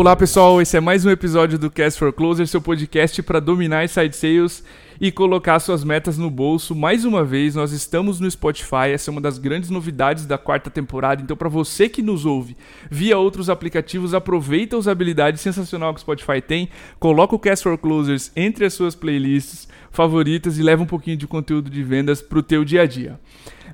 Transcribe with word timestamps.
Olá 0.00 0.16
pessoal, 0.16 0.62
esse 0.62 0.78
é 0.78 0.80
mais 0.80 1.04
um 1.04 1.10
episódio 1.10 1.58
do 1.58 1.70
Cast 1.70 1.98
for 1.98 2.10
Closer, 2.10 2.46
seu 2.46 2.62
podcast 2.62 3.22
para 3.22 3.38
dominar 3.38 3.86
side 3.86 4.16
sales 4.16 4.64
e 4.98 5.12
colocar 5.12 5.60
suas 5.60 5.84
metas 5.84 6.16
no 6.16 6.30
bolso. 6.30 6.74
Mais 6.74 7.04
uma 7.04 7.22
vez, 7.22 7.54
nós 7.54 7.70
estamos 7.70 8.18
no 8.18 8.30
Spotify, 8.30 8.92
essa 8.94 9.10
é 9.10 9.12
uma 9.12 9.20
das 9.20 9.36
grandes 9.36 9.68
novidades 9.68 10.24
da 10.24 10.38
quarta 10.38 10.70
temporada. 10.70 11.20
Então, 11.20 11.36
para 11.36 11.50
você 11.50 11.86
que 11.86 12.00
nos 12.00 12.24
ouve 12.24 12.56
via 12.90 13.18
outros 13.18 13.50
aplicativos, 13.50 14.14
aproveita 14.14 14.74
a 14.74 14.78
usabilidade 14.78 15.36
sensacional 15.36 15.92
que 15.92 15.98
o 15.98 16.00
Spotify 16.00 16.40
tem, 16.40 16.70
coloca 16.98 17.36
o 17.36 17.38
Cast 17.38 17.62
for 17.62 17.76
Closers 17.76 18.32
entre 18.34 18.64
as 18.64 18.72
suas 18.72 18.94
playlists 18.94 19.68
favoritas 19.90 20.58
e 20.58 20.62
leva 20.62 20.82
um 20.82 20.86
pouquinho 20.86 21.18
de 21.18 21.26
conteúdo 21.26 21.68
de 21.68 21.82
vendas 21.82 22.22
para 22.22 22.38
o 22.38 22.42
teu 22.42 22.64
dia 22.64 22.80
a 22.80 22.86
dia. 22.86 23.20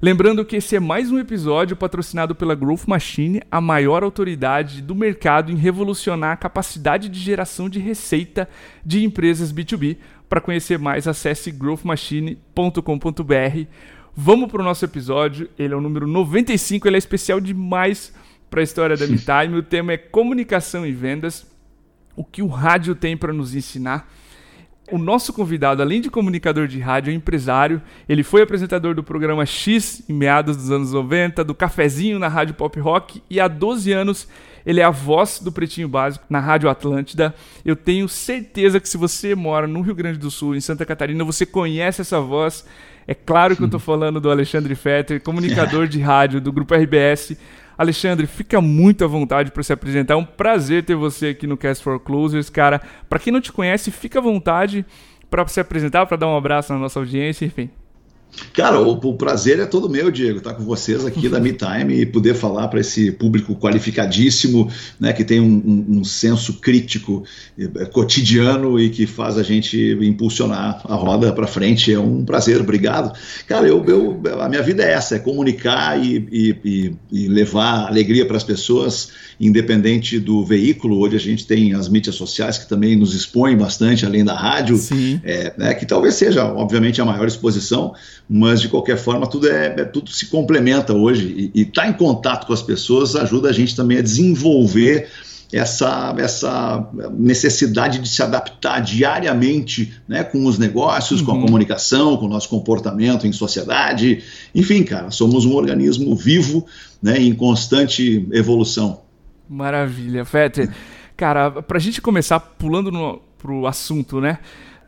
Lembrando 0.01 0.45
que 0.45 0.57
esse 0.57 0.77
é 0.77 0.81
mais 0.81 1.11
um 1.11 1.19
episódio 1.19 1.75
patrocinado 1.75 2.35
pela 2.35 2.55
Growth 2.55 2.87
Machine, 2.87 3.41
a 3.51 3.63
maior 3.63 4.03
autoridade 4.03 4.83
do 4.83 4.95
mercado 4.95 5.51
em 5.51 5.57
revolucionar 5.57 6.33
a 6.33 6.37
capacidade 6.37 7.09
de 7.09 7.19
geração 7.19 7.67
de 7.67 7.79
receita 7.79 8.47
de 8.85 9.03
empresas 9.03 9.51
B2B. 9.51 9.97
Para 10.29 10.41
conhecer 10.41 10.79
mais, 10.79 11.09
acesse 11.09 11.51
growthmachine.com.br. 11.51 13.67
Vamos 14.15 14.51
para 14.51 14.61
o 14.61 14.65
nosso 14.65 14.85
episódio, 14.85 15.49
ele 15.59 15.73
é 15.73 15.77
o 15.77 15.81
número 15.81 16.07
95, 16.07 16.87
ele 16.87 16.97
é 16.97 16.99
especial 16.99 17.41
demais 17.41 18.13
para 18.51 18.61
a 18.61 18.65
história 18.65 18.99
da 18.99 19.07
MeTime. 19.07 19.57
O 19.57 19.63
tema 19.63 19.95
é 19.95 19.97
comunicação 19.97 20.87
e 20.87 20.93
vendas, 20.93 21.47
o 22.15 22.23
que 22.23 22.43
o 22.43 22.49
rádio 22.49 22.95
tem 22.95 23.17
para 23.17 23.33
nos 23.33 23.55
ensinar. 23.55 24.07
O 24.91 24.99
nosso 24.99 25.33
convidado, 25.33 25.83
além 25.83 26.01
de 26.01 26.09
comunicador 26.09 26.69
de 26.69 26.79
rádio, 26.79 27.11
é 27.11 27.15
empresário. 27.15 27.83
Ele 28.09 28.23
foi 28.23 28.43
apresentador 28.43 28.95
do 28.95 29.03
programa 29.03 29.45
X 29.45 30.03
em 30.09 30.13
meados 30.13 30.57
dos 30.57 30.71
anos 30.71 30.93
90, 30.93 31.43
do 31.43 31.55
Cafezinho 31.55 32.19
na 32.19 32.29
Rádio 32.29 32.55
Pop 32.55 32.79
Rock 32.79 33.21
e 33.29 33.41
há 33.41 33.49
12 33.49 33.93
anos 33.93 34.29
ele 34.67 34.81
é 34.81 34.85
a 34.85 34.91
voz 34.91 35.41
do 35.41 35.53
Pretinho 35.53 35.89
Básico 35.89 36.25
na 36.29 36.41
Rádio 36.41 36.69
Atlântida. 36.69 37.33
Eu 37.65 37.77
tenho 37.77 38.09
certeza 38.09 38.81
que 38.81 38.89
se 38.89 38.97
você 38.97 39.33
mora 39.35 39.67
no 39.67 39.81
Rio 39.81 39.95
Grande 39.95 40.19
do 40.19 40.31
Sul, 40.31 40.57
em 40.57 40.61
Santa 40.61 40.85
Catarina, 40.85 41.25
você 41.25 41.47
conhece 41.47 42.01
essa 42.01 42.21
voz. 42.21 42.67
É 43.07 43.15
claro 43.15 43.55
que 43.55 43.63
eu 43.63 43.67
estou 43.67 43.79
falando 43.81 44.21
do 44.21 44.29
Alexandre 44.29 44.75
Fetter, 44.75 45.23
comunicador 45.23 45.87
de 45.87 46.01
rádio 46.01 46.41
do 46.41 46.53
Grupo 46.53 46.75
RBS. 46.75 47.37
Alexandre, 47.77 48.27
fica 48.27 48.61
muito 48.61 49.05
à 49.05 49.07
vontade 49.07 49.51
para 49.51 49.63
se 49.63 49.73
apresentar. 49.73 50.15
É 50.15 50.17
um 50.17 50.25
prazer 50.25 50.85
ter 50.85 50.95
você 50.95 51.29
aqui 51.29 51.47
no 51.47 51.57
Cast 51.57 51.83
for 51.83 52.01
Closers, 52.01 52.49
cara. 52.49 52.81
Para 53.09 53.19
quem 53.19 53.33
não 53.33 53.41
te 53.41 53.53
conhece, 53.53 53.91
fica 53.91 54.19
à 54.19 54.23
vontade 54.23 54.85
para 55.31 55.47
se 55.47 55.61
apresentar, 55.61 56.07
para 56.07 56.17
dar 56.17 56.29
um 56.29 56.37
abraço 56.37 56.73
na 56.73 56.79
nossa 56.79 56.99
audiência, 56.99 57.45
enfim. 57.45 57.71
Cara, 58.53 58.81
o, 58.81 58.93
o, 58.93 59.15
prazer 59.15 59.59
é 59.61 59.67
todo 59.67 59.89
meu, 59.89 60.11
Diego, 60.11 60.39
estar 60.39 60.55
com 60.55 60.65
vocês 60.65 61.05
aqui 61.05 61.29
da 61.29 61.39
MeTime 61.41 62.01
e 62.01 62.07
poder 62.07 62.35
falar 62.35 62.69
para 62.69 62.81
esse 62.81 63.11
público 63.13 63.55
qualificadíssimo, 63.55 64.71
né, 64.99 65.13
que 65.13 65.25
tem 65.25 65.41
um, 65.41 65.63
um, 65.65 65.99
um, 65.99 66.05
senso 66.05 66.55
crítico 66.55 67.23
eh, 67.59 67.85
cotidiano 67.87 68.81
e 68.81 68.91
que 68.91 69.07
faz 69.07 69.37
a 69.37 69.43
gente 69.43 69.99
impulsionar 70.01 70.81
a 70.85 70.95
roda 70.95 71.33
para 71.33 71.47
frente. 71.47 71.93
É 71.93 71.99
um 71.99 72.25
prazer, 72.25 72.61
obrigado. 72.61 73.13
Cara, 73.47 73.67
eu, 73.67 73.85
eu, 73.85 74.21
a 74.41 74.49
minha 74.49 74.63
vida 74.63 74.83
é 74.83 74.93
essa, 74.93 75.17
é 75.17 75.19
comunicar 75.19 76.03
e, 76.03 76.27
e, 76.33 76.95
e 77.13 77.29
levar 77.29 77.87
alegria 77.87 78.25
para 78.25 78.37
as 78.37 78.45
pessoas, 78.45 79.11
independente 79.39 80.19
do 80.19 80.45
veículo. 80.45 80.99
Hoje 80.99 81.17
a 81.17 81.21
gente 81.21 81.47
tem 81.47 81.75
as 81.75 81.89
mídias 81.89 82.15
sociais 82.15 82.59
que 82.59 82.69
também 82.69 82.97
nos 82.97 83.15
expõem 83.15 83.57
bastante, 83.57 84.07
além 84.07 84.25
da 84.25 84.35
rádio, 84.35 84.79
é, 85.23 85.53
né, 85.57 85.75
que 85.75 85.85
talvez 85.85 86.15
seja, 86.15 86.45
obviamente, 86.45 87.01
a 87.01 87.05
maior 87.05 87.27
exposição 87.27 87.95
mas 88.29 88.61
de 88.61 88.69
qualquer 88.69 88.97
forma 88.97 89.27
tudo 89.27 89.49
é, 89.49 89.67
é 89.79 89.85
tudo 89.85 90.11
se 90.11 90.27
complementa 90.27 90.93
hoje 90.93 91.51
e 91.55 91.63
estar 91.63 91.83
tá 91.83 91.89
em 91.89 91.93
contato 91.93 92.47
com 92.47 92.53
as 92.53 92.63
pessoas 92.63 93.15
ajuda 93.15 93.49
a 93.51 93.53
gente 93.53 93.75
também 93.77 93.99
a 93.99 94.03
desenvolver 94.03 95.09
essa, 95.53 96.15
essa 96.19 96.89
necessidade 97.13 97.99
de 97.99 98.09
se 98.09 98.23
adaptar 98.23 98.81
diariamente 98.81 99.95
né, 100.09 100.25
com 100.25 100.45
os 100.45 100.59
negócios, 100.59 101.21
uhum. 101.21 101.27
com 101.27 101.33
a 101.33 101.35
uhum. 101.35 101.43
comunicação, 101.43 102.17
com 102.17 102.27
o 102.27 102.29
nosso 102.29 102.49
comportamento 102.49 103.27
em 103.27 103.33
sociedade. 103.33 104.23
Enfim, 104.55 104.83
cara, 104.83 105.11
somos 105.11 105.45
um 105.45 105.55
organismo 105.55 106.15
vivo 106.17 106.67
né, 107.03 107.19
em 107.19 107.35
constante 107.35 108.27
evolução. 108.33 109.03
Maravilha, 109.49 110.25
Fetter. 110.25 110.75
Cara, 111.17 111.51
para 111.63 111.79
a 111.79 111.81
gente 111.81 112.03
começar 112.03 112.41
pulando 112.41 112.91
no, 112.91 113.23
pro 113.39 113.67
assunto, 113.67 114.21
né? 114.21 114.39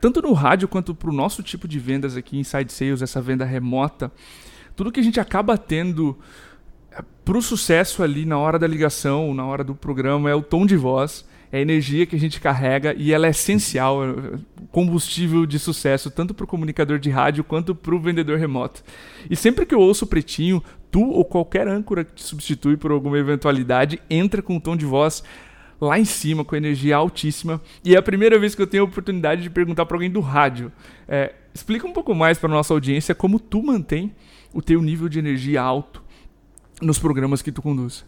Tanto 0.01 0.23
no 0.23 0.33
rádio 0.33 0.69
quanto 0.69 0.95
para 0.95 1.11
o 1.11 1.13
nosso 1.13 1.43
tipo 1.43 1.67
de 1.67 1.79
vendas 1.79 2.17
aqui, 2.17 2.39
Inside 2.39 2.73
Sales, 2.73 3.03
essa 3.03 3.21
venda 3.21 3.45
remota, 3.45 4.11
tudo 4.77 4.93
que 4.93 5.01
a 5.01 5.03
gente 5.03 5.19
acaba 5.19 5.59
tendo 5.59 6.19
eh, 6.93 7.03
para 7.25 7.37
o 7.37 7.43
sucesso 7.43 8.03
ali 8.03 8.25
na 8.25 8.39
hora 8.39 8.59
da 8.59 8.67
ligação, 8.67 9.35
na 9.35 9.45
hora 9.45 9.65
do 9.65 9.75
programa, 9.75 10.31
é 10.31 10.35
o 10.35 10.43
tom 10.43 10.65
de 10.65 10.77
voz, 10.77 11.27
é 11.51 11.59
a 11.59 11.61
energia 11.61 12.07
que 12.07 12.15
a 12.15 12.19
gente 12.19 12.41
carrega 12.41 12.95
e 12.97 13.13
ela 13.13 13.27
é 13.27 13.31
essencial, 13.31 14.05
é 14.05 14.39
combustível 14.71 15.47
de 15.47 15.59
sucesso, 15.59 16.11
tanto 16.11 16.35
para 16.35 16.45
o 16.45 16.49
comunicador 16.49 16.99
de 16.99 17.11
rádio 17.11 17.43
quanto 17.43 17.75
para 17.75 17.95
o 17.95 18.01
vendedor 18.01 18.39
remoto. 18.39 18.83
E 19.29 19.35
sempre 19.35 19.65
que 19.65 19.75
eu 19.75 19.81
ouço 19.81 20.05
o 20.05 20.09
Pretinho, 20.09 20.63
tu 20.91 21.03
ou 21.03 21.25
qualquer 21.25 21.67
âncora 21.67 22.05
que 22.05 22.13
te 22.13 22.23
substitui 22.23 22.77
por 22.77 22.91
alguma 22.91 23.19
eventualidade 23.19 24.01
entra 24.11 24.43
com 24.43 24.57
um 24.57 24.61
tom 24.61 24.77
de 24.77 24.85
voz 24.85 25.23
lá 25.81 25.99
em 25.99 26.05
cima, 26.05 26.45
com 26.45 26.57
energia 26.57 26.97
altíssima. 26.97 27.61
E 27.85 27.95
é 27.95 27.99
a 27.99 28.03
primeira 28.03 28.39
vez 28.39 28.55
que 28.55 28.63
eu 28.63 28.67
tenho 28.67 28.83
a 28.83 28.87
oportunidade 28.87 29.43
de 29.43 29.51
perguntar 29.51 29.87
para 29.87 29.97
alguém 29.97 30.11
do 30.11 30.21
rádio. 30.21 30.73
É, 31.07 31.35
explica 31.55 31.87
um 31.87 31.93
pouco 31.93 32.15
mais 32.15 32.39
para 32.39 32.49
nossa 32.49 32.75
audiência 32.75 33.15
como 33.15 33.39
tu 33.39 33.63
mantém 33.63 34.15
o 34.53 34.63
teu 34.63 34.81
nível 34.83 35.09
de 35.09 35.19
energia 35.19 35.61
alto 35.63 36.03
nos 36.81 36.99
programas 36.99 37.43
que 37.43 37.53
tu 37.53 37.63
conduz. 37.63 38.05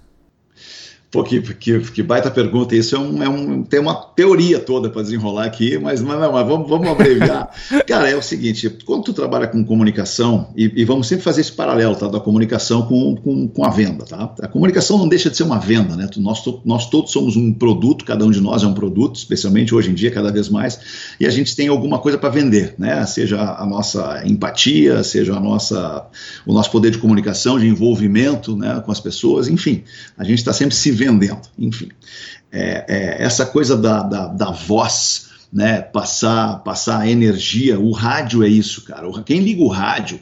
Pô, 1.10 1.24
que, 1.24 1.40
que, 1.40 1.80
que, 1.80 2.02
baita 2.04 2.30
pergunta. 2.30 2.76
Isso 2.76 2.94
é 2.94 2.98
um, 2.98 3.20
é 3.20 3.28
um, 3.28 3.64
tem 3.64 3.80
uma 3.80 3.94
teoria 3.94 4.60
toda 4.60 4.88
para 4.88 5.02
desenrolar 5.02 5.44
aqui, 5.44 5.76
mas, 5.76 6.00
mas, 6.00 6.20
mas 6.20 6.46
vamos, 6.46 6.68
vamos 6.68 6.86
abreviar. 6.86 7.50
Cara, 7.84 8.08
é 8.08 8.14
o 8.14 8.22
seguinte: 8.22 8.70
quando 8.86 9.02
tu 9.02 9.12
trabalha 9.12 9.48
com 9.48 9.64
comunicação, 9.64 10.50
e, 10.54 10.70
e, 10.76 10.84
vamos 10.84 11.08
sempre 11.08 11.24
fazer 11.24 11.40
esse 11.40 11.50
paralelo 11.50 11.96
tá, 11.96 12.06
da 12.06 12.20
comunicação 12.20 12.82
com, 12.82 13.16
com, 13.16 13.48
com, 13.48 13.64
a 13.64 13.70
venda. 13.70 14.04
Tá? 14.04 14.32
A 14.40 14.46
comunicação 14.46 14.98
não 14.98 15.08
deixa 15.08 15.28
de 15.28 15.36
ser 15.36 15.42
uma 15.42 15.58
venda, 15.58 15.96
né? 15.96 16.08
Nós, 16.18 16.44
nós 16.64 16.88
todos 16.88 17.10
somos 17.10 17.34
um 17.34 17.52
produto, 17.52 18.04
cada 18.04 18.24
um 18.24 18.30
de 18.30 18.40
nós 18.40 18.62
é 18.62 18.66
um 18.68 18.74
produto, 18.74 19.16
especialmente 19.16 19.74
hoje 19.74 19.90
em 19.90 19.94
dia, 19.94 20.12
cada 20.12 20.30
vez 20.30 20.48
mais, 20.48 20.78
e 21.18 21.26
a 21.26 21.30
gente 21.30 21.56
tem 21.56 21.66
alguma 21.66 21.98
coisa 21.98 22.18
para 22.18 22.28
vender, 22.28 22.76
né? 22.78 23.04
Seja 23.04 23.56
a 23.58 23.66
nossa 23.66 24.22
empatia, 24.24 25.02
seja 25.02 25.34
a 25.34 25.40
nossa, 25.40 26.06
o 26.46 26.52
nosso 26.52 26.70
poder 26.70 26.92
de 26.92 26.98
comunicação, 26.98 27.58
de 27.58 27.66
envolvimento 27.66 28.56
né, 28.56 28.80
com 28.86 28.92
as 28.92 29.00
pessoas, 29.00 29.48
enfim, 29.48 29.82
a 30.16 30.22
gente 30.22 30.38
está 30.38 30.52
sempre 30.52 30.76
se 30.76 30.99
vendendo. 31.00 31.40
Enfim, 31.58 31.88
é, 32.52 32.84
é, 32.88 33.22
essa 33.22 33.46
coisa 33.46 33.76
da, 33.76 34.02
da, 34.02 34.26
da 34.26 34.50
voz, 34.50 35.30
né, 35.50 35.80
passar, 35.80 36.62
passar 36.62 37.08
energia, 37.08 37.80
o 37.80 37.90
rádio 37.90 38.44
é 38.44 38.48
isso, 38.48 38.84
cara. 38.84 39.08
Quem 39.24 39.40
liga 39.40 39.62
o 39.62 39.68
rádio 39.68 40.20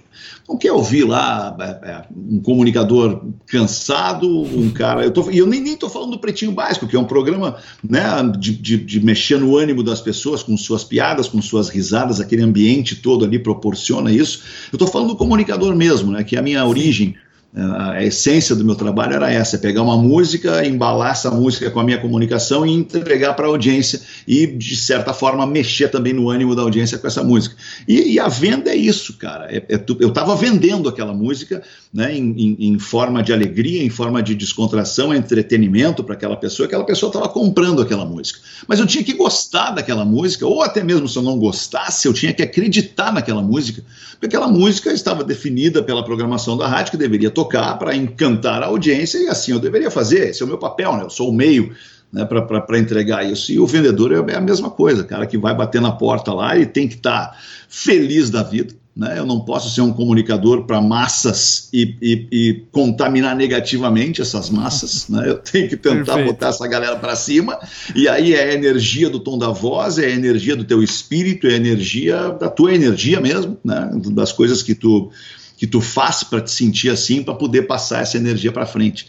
não 0.49 0.57
quer 0.57 0.73
ouvir 0.73 1.05
lá 1.05 1.55
é, 1.61 1.91
é, 1.91 2.03
um 2.17 2.41
comunicador 2.41 3.23
cansado, 3.47 4.27
um 4.27 4.71
cara. 4.71 5.05
Eu 5.05 5.11
tô, 5.11 5.31
e 5.31 5.37
eu 5.37 5.47
nem 5.47 5.63
estou 5.75 5.91
falando 5.91 6.13
do 6.13 6.19
Pretinho 6.19 6.53
Básico, 6.53 6.87
que 6.87 6.97
é 6.97 6.99
um 6.99 7.05
programa 7.05 7.59
né, 7.87 8.01
de, 8.39 8.57
de, 8.57 8.79
de, 8.79 9.05
mexer 9.05 9.39
no 9.39 9.57
ânimo 9.57 9.83
das 9.83 10.01
pessoas 10.01 10.43
com 10.43 10.57
suas 10.57 10.85
piadas, 10.85 11.29
com 11.29 11.43
suas 11.43 11.69
risadas, 11.69 12.19
aquele 12.19 12.43
ambiente 12.43 12.97
todo 12.97 13.25
ali 13.25 13.39
proporciona 13.39 14.11
isso. 14.11 14.43
Eu 14.73 14.77
estou 14.77 14.89
falando 14.89 15.09
do 15.09 15.17
comunicador 15.17 15.77
mesmo, 15.77 16.13
né, 16.13 16.25
que 16.25 16.37
é 16.37 16.39
a 16.39 16.43
minha 16.43 16.61
Sim. 16.61 17.15
Origem 17.57 17.89
a 17.99 18.05
essência 18.05 18.55
do 18.55 18.65
meu 18.65 18.75
trabalho 18.75 19.15
era 19.15 19.33
essa: 19.33 19.57
é 19.57 19.59
pegar 19.59 19.83
uma 19.83 19.97
música, 19.97 20.65
embalar 20.67 21.13
essa 21.13 21.31
música 21.31 21.71
com 21.71 21.81
a 21.81 21.85
minha 21.85 21.99
comunicação 21.99 22.67
e 22.67 22.73
entregar 22.73 23.35
para 23.35 23.47
a 23.47 23.49
audiência 23.49 24.01
e, 24.27 24.47
de 24.47 24.77
certa 24.77 25.15
forma, 25.15 25.47
mexer 25.47 25.89
também 25.89 26.13
no 26.13 26.29
ânimo 26.29 26.55
da 26.55 26.63
audiência 26.63 26.99
com 26.99 27.07
essa 27.07 27.23
música. 27.25 27.57
E, 27.87 28.13
e 28.13 28.21
a 28.21 28.29
venda 28.29 28.71
é 28.71 28.77
isso, 28.77 29.17
cara. 29.17 29.47
É, 29.51 29.65
é, 29.69 29.85
eu 29.99 30.09
estava 30.09 30.37
vendendo 30.37 30.89
aquela 30.89 31.15
música 31.15 31.63
né, 31.93 32.15
em, 32.15 32.35
em, 32.37 32.57
em, 32.69 32.79
forma 32.79 33.23
de 33.23 33.33
alegria, 33.33 33.83
em 33.83 33.89
forma 33.89 34.23
de 34.23 34.35
descontração, 34.35 35.15
entretenimento 35.15 36.05
para 36.05 36.15
aquela 36.15 36.37
pessoa, 36.37 36.67
aquela 36.67 36.85
pessoa 36.85 37.09
estava 37.09 37.29
comprando 37.29 37.81
aquela 37.81 38.05
música. 38.05 38.41
Mas 38.67 38.79
eu 38.79 38.87
tinha 38.87 39.03
que 39.03 39.15
gostar 39.15 39.71
daquela 39.71 40.05
música, 40.05 40.47
ou 40.47 40.63
até 40.63 40.85
mesmo 40.85 41.09
se 41.09 41.17
eu 41.17 41.23
não 41.23 41.39
gostasse, 41.39 42.07
eu 42.07 42.13
tinha 42.13 42.33
que 42.33 42.43
acreditar 42.43 43.11
naquela 43.13 43.41
música, 43.41 43.83
porque 44.13 44.27
aquela 44.27 44.49
música 44.49 44.93
estava 44.93 45.25
definida 45.25 45.83
pela 45.83 46.05
programação 46.05 46.57
da 46.57 46.69
rádio 46.69 46.91
que 46.91 46.97
deveria 46.97 47.31
tocar 47.39 47.79
para 47.79 47.95
encantar 47.95 48.65
a 48.65 48.67
audiência 48.67 49.19
e 49.19 49.29
assim 49.29 49.53
eu 49.53 49.61
deveria 49.61 49.93
fazer. 49.93 50.31
Esse 50.31 50.43
é 50.43 50.45
o 50.45 50.49
meu 50.49 50.59
papel, 50.59 50.97
né? 50.97 51.05
Eu 51.05 51.11
sou 51.11 51.31
o 51.31 51.33
meio 51.33 51.73
né, 52.13 52.25
para 52.25 52.79
entregar 52.79 53.25
isso. 53.25 53.53
E 53.53 53.61
o 53.61 53.67
vendedor 53.67 54.13
é, 54.13 54.33
é 54.33 54.37
a 54.37 54.41
mesma 54.41 54.71
coisa, 54.71 55.05
cara 55.05 55.25
que 55.25 55.39
vai 55.39 55.55
bater 55.55 55.81
na 55.81 55.93
porta 55.93 56.33
lá 56.33 56.59
e 56.59 56.67
tem 56.67 56.89
que 56.89 56.97
estar 56.97 57.29
tá 57.29 57.37
feliz 57.69 58.29
da 58.29 58.43
vida. 58.43 58.75
Né? 58.97 59.17
Eu 59.17 59.25
não 59.25 59.39
posso 59.39 59.73
ser 59.73 59.83
um 59.83 59.93
comunicador 59.93 60.65
para 60.65 60.81
massas 60.81 61.69
e, 61.73 61.95
e, 62.03 62.29
e, 62.33 62.65
contaminar 62.73 63.37
negativamente 63.37 64.21
essas 64.21 64.51
massas. 64.51 65.07
Né? 65.09 65.31
Eu 65.31 65.39
tenho 65.39 65.69
que 65.69 65.77
tentar 65.77 66.15
Perfeito. 66.15 66.27
botar 66.27 66.49
essa 66.49 66.67
galera 66.67 66.97
para 66.97 67.15
cima. 67.15 67.57
E 67.95 68.09
aí 68.09 68.35
é 68.35 68.51
a 68.51 68.53
energia 68.53 69.09
do 69.09 69.21
tom 69.21 69.39
da 69.39 69.51
voz, 69.51 69.97
é 69.97 70.07
a 70.07 70.11
energia 70.11 70.57
do 70.57 70.65
teu 70.65 70.83
espírito, 70.83 71.47
é 71.47 71.53
a 71.53 71.57
energia 71.57 72.31
da 72.31 72.49
tua 72.49 72.75
energia 72.75 73.21
mesmo, 73.21 73.57
né? 73.65 73.91
das 74.11 74.33
coisas 74.33 74.61
que 74.61 74.75
tu 74.75 75.13
que 75.59 75.67
tu 75.67 75.81
faz 75.81 76.23
para 76.23 76.41
te 76.41 76.53
sentir 76.53 76.89
assim, 76.89 77.23
para 77.23 77.35
poder 77.35 77.63
passar 77.63 78.03
essa 78.03 78.17
energia 78.17 78.53
para 78.53 78.65
frente. 78.65 79.07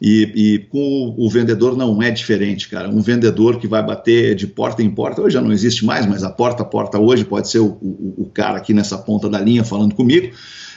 E, 0.00 0.32
e, 0.34 0.58
com 0.58 1.14
o, 1.16 1.30
vendedor 1.30 1.76
não 1.76 2.02
é 2.02 2.10
diferente, 2.10 2.68
cara. 2.68 2.88
Um 2.88 3.00
vendedor 3.00 3.60
que 3.60 3.68
vai 3.68 3.84
bater 3.84 4.34
de 4.34 4.48
porta 4.48 4.82
em 4.82 4.90
porta, 4.90 5.22
hoje 5.22 5.34
já 5.34 5.40
não 5.40 5.52
existe 5.52 5.84
mais, 5.84 6.06
mas 6.06 6.24
a 6.24 6.30
porta 6.30 6.62
a 6.62 6.66
porta 6.66 6.98
hoje 6.98 7.24
pode 7.24 7.48
ser 7.48 7.60
o, 7.60 7.78
o, 7.80 8.14
o 8.22 8.30
cara 8.32 8.58
aqui 8.58 8.72
nessa 8.74 8.98
ponta 8.98 9.28
da 9.28 9.38
linha 9.38 9.62
falando 9.62 9.94
comigo. 9.94 10.34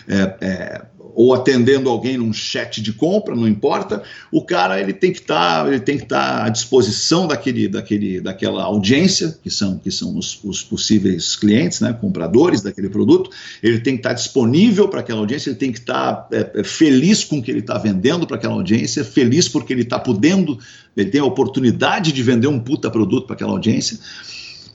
É, 0.08 0.36
é, 0.42 0.82
ou 1.16 1.34
atendendo 1.34 1.90
alguém 1.90 2.18
num 2.18 2.34
chat 2.34 2.82
de 2.82 2.92
compra, 2.94 3.34
não 3.36 3.48
importa, 3.48 4.04
o 4.32 4.42
cara 4.44 4.80
ele 4.80 4.94
tem 4.94 5.12
que 5.12 5.20
estar 5.20 5.64
tá, 5.64 5.68
ele 5.68 5.80
tem 5.80 5.98
que 5.98 6.04
estar 6.04 6.40
tá 6.40 6.46
à 6.46 6.50
disposição 6.50 7.26
daquele, 7.28 7.68
daquele, 7.68 8.20
daquela 8.20 8.64
audiência 8.64 9.38
que 9.42 9.50
são 9.50 9.78
que 9.80 9.90
são 9.90 10.18
os, 10.18 10.40
os 10.44 10.62
possíveis 10.62 11.36
clientes, 11.36 11.80
né, 11.80 11.94
compradores 11.94 12.62
daquele 12.62 12.90
produto, 12.90 13.30
ele 13.64 13.80
tem 13.80 13.94
que 13.94 14.00
estar 14.00 14.10
tá 14.10 14.16
disponível 14.16 14.88
para 14.88 15.00
aquela 15.00 15.20
audiência, 15.20 15.50
ele 15.50 15.58
tem 15.58 15.72
que 15.72 15.80
estar 15.80 16.28
é, 16.32 16.52
é, 16.56 16.64
feliz 16.64 17.24
com 17.24 17.38
o 17.38 17.42
que 17.42 17.50
ele 17.50 17.60
está 17.60 17.78
vendendo 17.78 18.28
para 18.28 18.36
aquela 18.36 18.54
audiência, 18.54 19.04
feliz 19.04 19.48
porque 19.48 19.72
ele 19.72 19.84
está 19.84 19.98
podendo, 19.98 20.60
ele 20.96 21.10
tem 21.10 21.22
a 21.22 21.26
oportunidade 21.26 22.12
de 22.12 22.22
vender 22.22 22.48
um 22.48 22.60
puta 22.60 22.92
produto 22.92 23.26
para 23.26 23.36
aquela 23.36 23.52
audiência. 23.52 23.98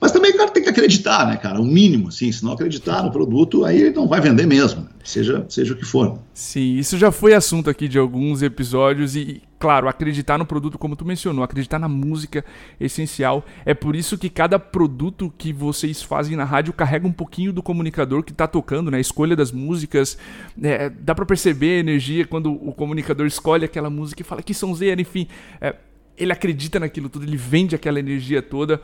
Mas 0.00 0.12
também 0.12 0.32
o 0.32 0.36
cara 0.36 0.50
tem 0.50 0.62
que 0.62 0.68
acreditar, 0.70 1.26
né, 1.26 1.36
cara? 1.36 1.60
O 1.60 1.64
mínimo, 1.64 2.08
assim. 2.08 2.32
Se 2.32 2.42
não 2.42 2.52
acreditar 2.52 3.02
no 3.02 3.10
produto, 3.10 3.64
aí 3.64 3.80
ele 3.80 3.90
não 3.90 4.08
vai 4.08 4.20
vender 4.20 4.46
mesmo, 4.46 4.82
né? 4.82 4.88
seja, 5.04 5.44
seja 5.48 5.74
o 5.74 5.76
que 5.76 5.84
for. 5.84 6.18
Sim, 6.32 6.76
isso 6.76 6.96
já 6.96 7.10
foi 7.10 7.34
assunto 7.34 7.68
aqui 7.68 7.88
de 7.88 7.98
alguns 7.98 8.42
episódios 8.42 9.14
e, 9.14 9.42
claro, 9.58 9.88
acreditar 9.88 10.38
no 10.38 10.46
produto, 10.46 10.78
como 10.78 10.96
tu 10.96 11.04
mencionou, 11.04 11.44
acreditar 11.44 11.78
na 11.78 11.88
música 11.88 12.44
é 12.78 12.84
essencial. 12.84 13.44
É 13.64 13.74
por 13.74 13.94
isso 13.94 14.16
que 14.16 14.30
cada 14.30 14.58
produto 14.58 15.32
que 15.36 15.52
vocês 15.52 16.02
fazem 16.02 16.36
na 16.36 16.44
rádio 16.44 16.72
carrega 16.72 17.06
um 17.06 17.12
pouquinho 17.12 17.52
do 17.52 17.62
comunicador 17.62 18.22
que 18.22 18.32
está 18.32 18.46
tocando, 18.46 18.90
né? 18.90 18.98
A 18.98 19.00
escolha 19.00 19.36
das 19.36 19.52
músicas. 19.52 20.16
É, 20.62 20.88
dá 20.88 21.14
para 21.14 21.26
perceber 21.26 21.76
a 21.76 21.80
energia 21.80 22.26
quando 22.26 22.52
o 22.52 22.72
comunicador 22.72 23.26
escolhe 23.26 23.64
aquela 23.64 23.90
música 23.90 24.22
e 24.22 24.24
fala 24.24 24.42
que 24.42 24.54
sonzeira, 24.54 25.00
enfim. 25.00 25.26
É, 25.60 25.74
ele 26.16 26.32
acredita 26.32 26.78
naquilo 26.78 27.08
tudo, 27.08 27.24
ele 27.24 27.36
vende 27.36 27.74
aquela 27.74 27.98
energia 27.98 28.42
toda 28.42 28.80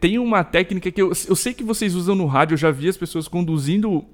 tem 0.00 0.18
uma 0.18 0.44
técnica 0.44 0.90
que 0.90 1.02
eu, 1.02 1.08
eu 1.08 1.36
sei 1.36 1.52
que 1.52 1.64
vocês 1.64 1.94
usam 1.94 2.14
no 2.14 2.26
rádio, 2.26 2.54
eu 2.54 2.58
já 2.58 2.70
vi 2.70 2.88
as 2.88 2.96
pessoas 2.96 3.26
conduzindo 3.26 4.04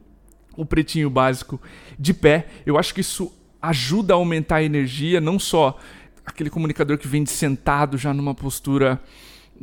o 0.56 0.64
pretinho 0.64 1.10
básico 1.10 1.60
de 1.98 2.14
pé. 2.14 2.46
Eu 2.64 2.78
acho 2.78 2.94
que 2.94 3.00
isso 3.00 3.32
ajuda 3.60 4.14
a 4.14 4.16
aumentar 4.16 4.56
a 4.56 4.62
energia, 4.62 5.20
não 5.20 5.38
só 5.38 5.78
aquele 6.24 6.50
comunicador 6.50 6.98
que 6.98 7.08
vem 7.08 7.26
sentado 7.26 7.98
já 7.98 8.14
numa 8.14 8.34
postura 8.34 9.00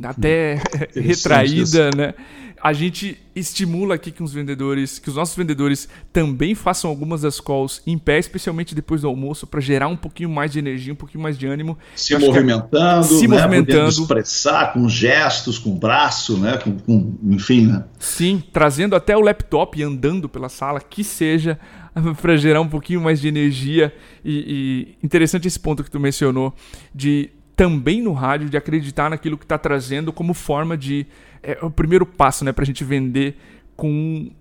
até 0.04 0.62
retraída, 0.96 1.90
né? 1.96 2.14
a 2.62 2.74
gente 2.74 3.18
estimula 3.36 3.96
aqui 3.96 4.12
que 4.12 4.22
os 4.22 4.34
vendedores, 4.34 5.00
que 5.00 5.10
os 5.10 5.16
nossos 5.16 5.36
vendedores 5.36 5.90
também 6.14 6.54
façam 6.54 6.90
algumas 6.90 7.22
das 7.22 7.40
calls 7.40 7.82
em 7.88 7.98
pé, 7.98 8.20
especialmente 8.20 8.76
depois 8.76 9.02
do 9.02 9.08
almoço, 9.08 9.48
para 9.48 9.60
gerar 9.60 9.88
um 9.88 9.96
pouquinho 9.96 10.30
mais 10.30 10.52
de 10.52 10.60
energia, 10.60 10.94
um 10.94 10.96
pouquinho 10.96 11.24
mais 11.24 11.38
de 11.38 11.48
ânimo. 11.48 11.78
Se 11.96 12.16
movimentando, 12.16 13.04
se 13.04 13.28
né, 13.28 13.36
movimentando, 13.36 13.90
expressar 13.90 14.74
com 14.74 14.88
gestos, 14.88 15.58
com 15.58 15.76
braço, 15.76 16.38
né, 16.38 16.58
com, 16.58 16.78
com, 16.78 17.18
enfim, 17.24 17.66
né? 17.66 17.84
Sim, 17.98 18.44
trazendo 18.54 18.96
até 18.96 19.18
o 19.18 19.22
laptop 19.22 19.80
e 19.80 19.82
andando 19.82 20.30
pela 20.30 20.50
sala, 20.50 20.80
que 20.80 21.04
seja 21.04 21.60
para 22.22 22.38
gerar 22.38 22.62
um 22.62 22.70
pouquinho 22.70 23.02
mais 23.02 23.20
de 23.20 23.28
energia 23.28 23.92
e, 24.24 24.98
e 25.02 25.06
interessante 25.06 25.48
esse 25.48 25.60
ponto 25.60 25.84
que 25.84 25.90
tu 25.90 26.00
mencionou 26.00 26.54
de 26.94 27.32
também 27.62 28.02
no 28.02 28.12
rádio 28.12 28.50
de 28.50 28.58
acreditar 28.58 29.08
naquilo 29.08 29.38
que 29.38 29.46
está 29.46 29.56
trazendo 29.56 30.12
como 30.12 30.34
forma 30.34 30.76
de 30.76 31.06
é 31.44 31.60
o 31.62 31.70
primeiro 31.70 32.08
passo, 32.08 32.44
né, 32.44 32.52
pra 32.52 32.66
gente 32.66 32.84
vender 32.84 33.38
com, 33.76 34.32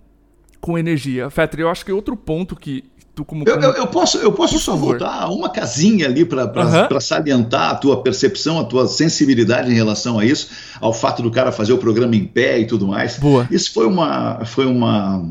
com 0.58 0.78
energia. 0.78 1.28
Fetter, 1.28 1.60
eu 1.60 1.68
acho 1.68 1.84
que 1.84 1.92
outro 1.92 2.16
ponto 2.16 2.56
que 2.56 2.82
tu 3.14 3.22
como... 3.22 3.44
Eu, 3.46 3.60
eu, 3.60 3.72
eu 3.72 3.86
posso, 3.88 4.16
eu 4.16 4.32
posso 4.32 4.58
só 4.58 4.72
favor. 4.72 4.98
voltar 4.98 5.28
uma 5.28 5.50
casinha 5.50 6.06
ali 6.06 6.24
para 6.24 6.46
uhum. 6.46 6.98
salientar 6.98 7.72
a 7.72 7.74
tua 7.74 8.02
percepção, 8.02 8.58
a 8.58 8.64
tua 8.64 8.86
sensibilidade 8.86 9.70
em 9.70 9.74
relação 9.74 10.18
a 10.18 10.24
isso, 10.24 10.48
ao 10.80 10.94
fato 10.94 11.22
do 11.22 11.30
cara 11.30 11.52
fazer 11.52 11.74
o 11.74 11.78
programa 11.78 12.16
em 12.16 12.24
pé 12.24 12.60
e 12.60 12.66
tudo 12.66 12.88
mais. 12.88 13.18
Boa. 13.18 13.46
Isso 13.50 13.70
foi 13.74 13.86
uma... 13.86 14.46
Foi 14.46 14.64
uma 14.64 15.26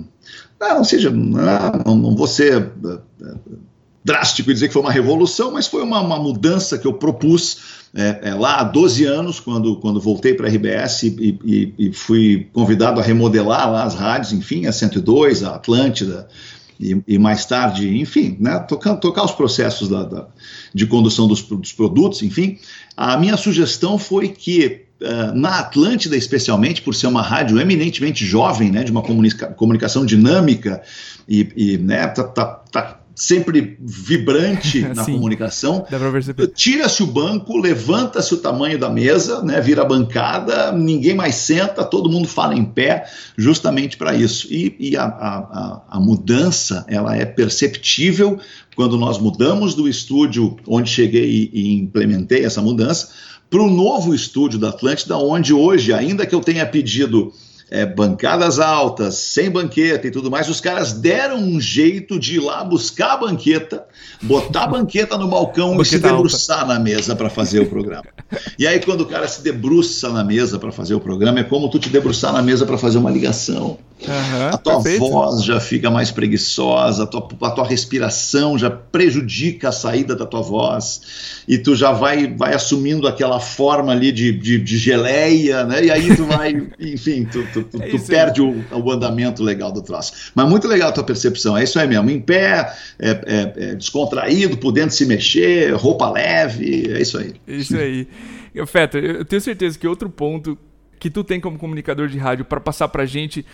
ah, 0.59 0.75
não 0.75 0.83
seja, 0.83 1.09
não, 1.09 1.95
não 1.95 2.15
vou 2.15 2.27
ser 2.27 2.71
drástico 4.03 4.53
dizer 4.53 4.67
que 4.67 4.73
foi 4.73 4.81
uma 4.81 4.91
revolução, 4.91 5.51
mas 5.51 5.67
foi 5.67 5.83
uma, 5.83 5.99
uma 5.99 6.19
mudança 6.19 6.77
que 6.77 6.87
eu 6.87 6.93
propus 6.93 7.79
é, 7.93 8.29
é, 8.29 8.33
lá 8.33 8.59
há 8.59 8.63
12 8.63 9.05
anos, 9.05 9.39
quando, 9.39 9.75
quando 9.77 9.99
voltei 9.99 10.33
para 10.33 10.47
a 10.47 10.49
RBS 10.49 11.03
e, 11.03 11.39
e, 11.43 11.73
e, 11.77 11.93
fui 11.93 12.47
convidado 12.53 12.99
a 12.99 13.03
remodelar 13.03 13.71
lá 13.71 13.83
as 13.83 13.95
rádios, 13.95 14.31
enfim, 14.31 14.67
a 14.67 14.71
102, 14.71 15.43
a 15.43 15.55
Atlântida, 15.55 16.27
e, 16.79 17.01
e 17.07 17.17
mais 17.17 17.45
tarde, 17.45 17.99
enfim, 17.99 18.37
né, 18.39 18.57
tocar, 18.59 18.95
tocar 18.95 19.25
os 19.25 19.31
processos 19.31 19.89
da, 19.89 20.03
da, 20.03 20.27
de 20.73 20.85
condução 20.85 21.27
dos, 21.27 21.41
dos 21.41 21.73
produtos, 21.73 22.21
enfim, 22.21 22.57
a 22.95 23.17
minha 23.17 23.37
sugestão 23.37 23.97
foi 23.97 24.29
que 24.29 24.85
Uh, 24.99 25.33
na 25.33 25.59
Atlântida, 25.59 26.17
especialmente, 26.17 26.81
por 26.81 26.93
ser 26.93 27.07
uma 27.07 27.21
rádio 27.21 27.57
eminentemente 27.57 28.25
jovem, 28.25 28.69
né, 28.69 28.83
de 28.83 28.91
uma 28.91 29.01
comunica 29.01 29.47
comunicação 29.47 30.05
dinâmica 30.05 30.81
e, 31.25 31.47
e 31.55 31.77
né, 31.77 32.05
tá, 32.07 32.21
tá, 32.25 32.45
tá 32.69 32.98
sempre 33.19 33.77
vibrante 33.81 34.79
na 34.95 35.03
Sim, 35.03 35.13
comunicação. 35.13 35.85
Tira-se 36.47 37.03
o 37.03 37.07
banco, 37.07 37.57
levanta-se 37.57 38.33
o 38.33 38.37
tamanho 38.37 38.79
da 38.79 38.89
mesa, 38.89 39.43
né, 39.43 39.59
vira 39.59 39.83
bancada, 39.83 40.71
ninguém 40.71 41.13
mais 41.13 41.35
senta, 41.35 41.83
todo 41.83 42.09
mundo 42.09 42.27
fala 42.27 42.55
em 42.55 42.63
pé, 42.63 43.05
justamente 43.37 43.97
para 43.97 44.15
isso. 44.15 44.47
E, 44.49 44.75
e 44.79 44.97
a, 44.97 45.03
a, 45.03 45.81
a, 45.89 45.99
mudança 45.99 46.85
ela 46.87 47.15
é 47.15 47.25
perceptível 47.25 48.39
quando 48.73 48.97
nós 48.97 49.19
mudamos 49.19 49.75
do 49.75 49.87
estúdio 49.87 50.55
onde 50.65 50.89
cheguei 50.89 51.29
e, 51.29 51.51
e 51.53 51.73
implementei 51.73 52.45
essa 52.45 52.61
mudança 52.61 53.09
para 53.49 53.61
o 53.61 53.69
novo 53.69 54.13
estúdio 54.15 54.57
da 54.57 54.69
Atlântida, 54.69 55.17
onde 55.17 55.53
hoje, 55.53 55.91
ainda 55.91 56.25
que 56.25 56.33
eu 56.33 56.39
tenha 56.39 56.65
pedido 56.65 57.33
é, 57.71 57.85
bancadas 57.85 58.59
altas, 58.59 59.15
sem 59.15 59.49
banqueta 59.49 60.07
e 60.07 60.11
tudo 60.11 60.31
mais, 60.31 60.49
os 60.49 60.59
caras 60.59 60.93
deram 60.93 61.37
um 61.37 61.61
jeito 61.61 62.19
de 62.19 62.35
ir 62.35 62.39
lá 62.39 62.63
buscar 62.63 63.13
a 63.13 63.17
banqueta, 63.17 63.85
botar 64.21 64.63
a 64.63 64.67
banqueta 64.67 65.17
no 65.17 65.27
balcão 65.27 65.71
banqueta 65.77 65.83
e 65.83 65.89
se 65.89 65.99
debruçar 65.99 66.61
alta. 66.61 66.73
na 66.73 66.79
mesa 66.79 67.15
para 67.15 67.29
fazer 67.29 67.59
o 67.59 67.65
programa. 67.67 68.05
E 68.57 68.67
aí, 68.67 68.79
quando 68.79 69.01
o 69.01 69.05
cara 69.05 69.27
se 69.27 69.41
debruça 69.41 70.09
na 70.09 70.23
mesa 70.23 70.59
para 70.59 70.71
fazer 70.71 70.93
o 70.93 70.99
programa, 70.99 71.39
é 71.39 71.43
como 71.43 71.69
tu 71.69 71.79
te 71.79 71.89
debruçar 71.89 72.33
na 72.33 72.41
mesa 72.41 72.65
para 72.65 72.77
fazer 72.77 72.97
uma 72.97 73.09
ligação. 73.09 73.77
Uhum, 74.07 74.47
a 74.47 74.57
tua 74.57 74.81
perfeito. 74.81 75.09
voz 75.09 75.43
já 75.43 75.59
fica 75.59 75.91
mais 75.91 76.09
preguiçosa, 76.09 77.03
a 77.03 77.07
tua, 77.07 77.27
a 77.41 77.51
tua 77.51 77.67
respiração 77.67 78.57
já 78.57 78.69
prejudica 78.69 79.69
a 79.69 79.71
saída 79.73 80.15
da 80.15 80.25
tua 80.25 80.41
voz, 80.41 81.41
e 81.47 81.57
tu 81.57 81.75
já 81.75 81.91
vai, 81.91 82.27
vai 82.27 82.53
assumindo 82.53 83.07
aquela 83.07 83.41
forma 83.41 83.91
ali 83.91 84.11
de, 84.11 84.31
de, 84.31 84.57
de 84.57 84.77
geleia, 84.77 85.65
né? 85.65 85.85
E 85.85 85.91
aí 85.91 86.15
tu 86.15 86.25
vai, 86.25 86.69
enfim, 86.79 87.25
tu, 87.25 87.45
tu, 87.51 87.58
tu, 87.63 87.81
é 87.81 87.87
tu 87.87 87.99
perde 87.99 88.41
o, 88.41 88.63
o, 88.71 88.91
andamento 88.91 89.43
legal 89.43 89.71
do 89.71 89.81
troço. 89.81 90.31
Mas 90.35 90.49
muito 90.49 90.67
legal 90.67 90.89
a 90.89 90.91
tua 90.91 91.03
percepção, 91.03 91.57
é 91.57 91.63
isso 91.63 91.79
aí 91.79 91.87
mesmo, 91.87 92.09
em 92.09 92.19
pé, 92.19 92.73
é, 92.99 93.09
é, 93.09 93.53
é 93.71 93.75
descontraído, 93.75 94.57
podendo 94.57 94.91
se 94.91 95.05
mexer, 95.05 95.73
roupa 95.73 96.09
leve, 96.09 96.91
é 96.91 97.01
isso 97.01 97.17
aí. 97.17 97.33
Isso 97.47 97.77
aí. 97.77 98.07
Feta, 98.65 98.97
eu 98.97 99.23
tenho 99.25 99.41
certeza 99.41 99.77
que 99.77 99.87
outro 99.87 100.09
ponto 100.09 100.57
que 100.99 101.09
tu 101.09 101.23
tem 101.23 101.39
como 101.39 101.57
comunicador 101.57 102.07
de 102.07 102.17
rádio 102.17 102.43
para 102.43 102.59
passar 102.59 102.87
pra 102.89 103.05
gente 103.05 103.45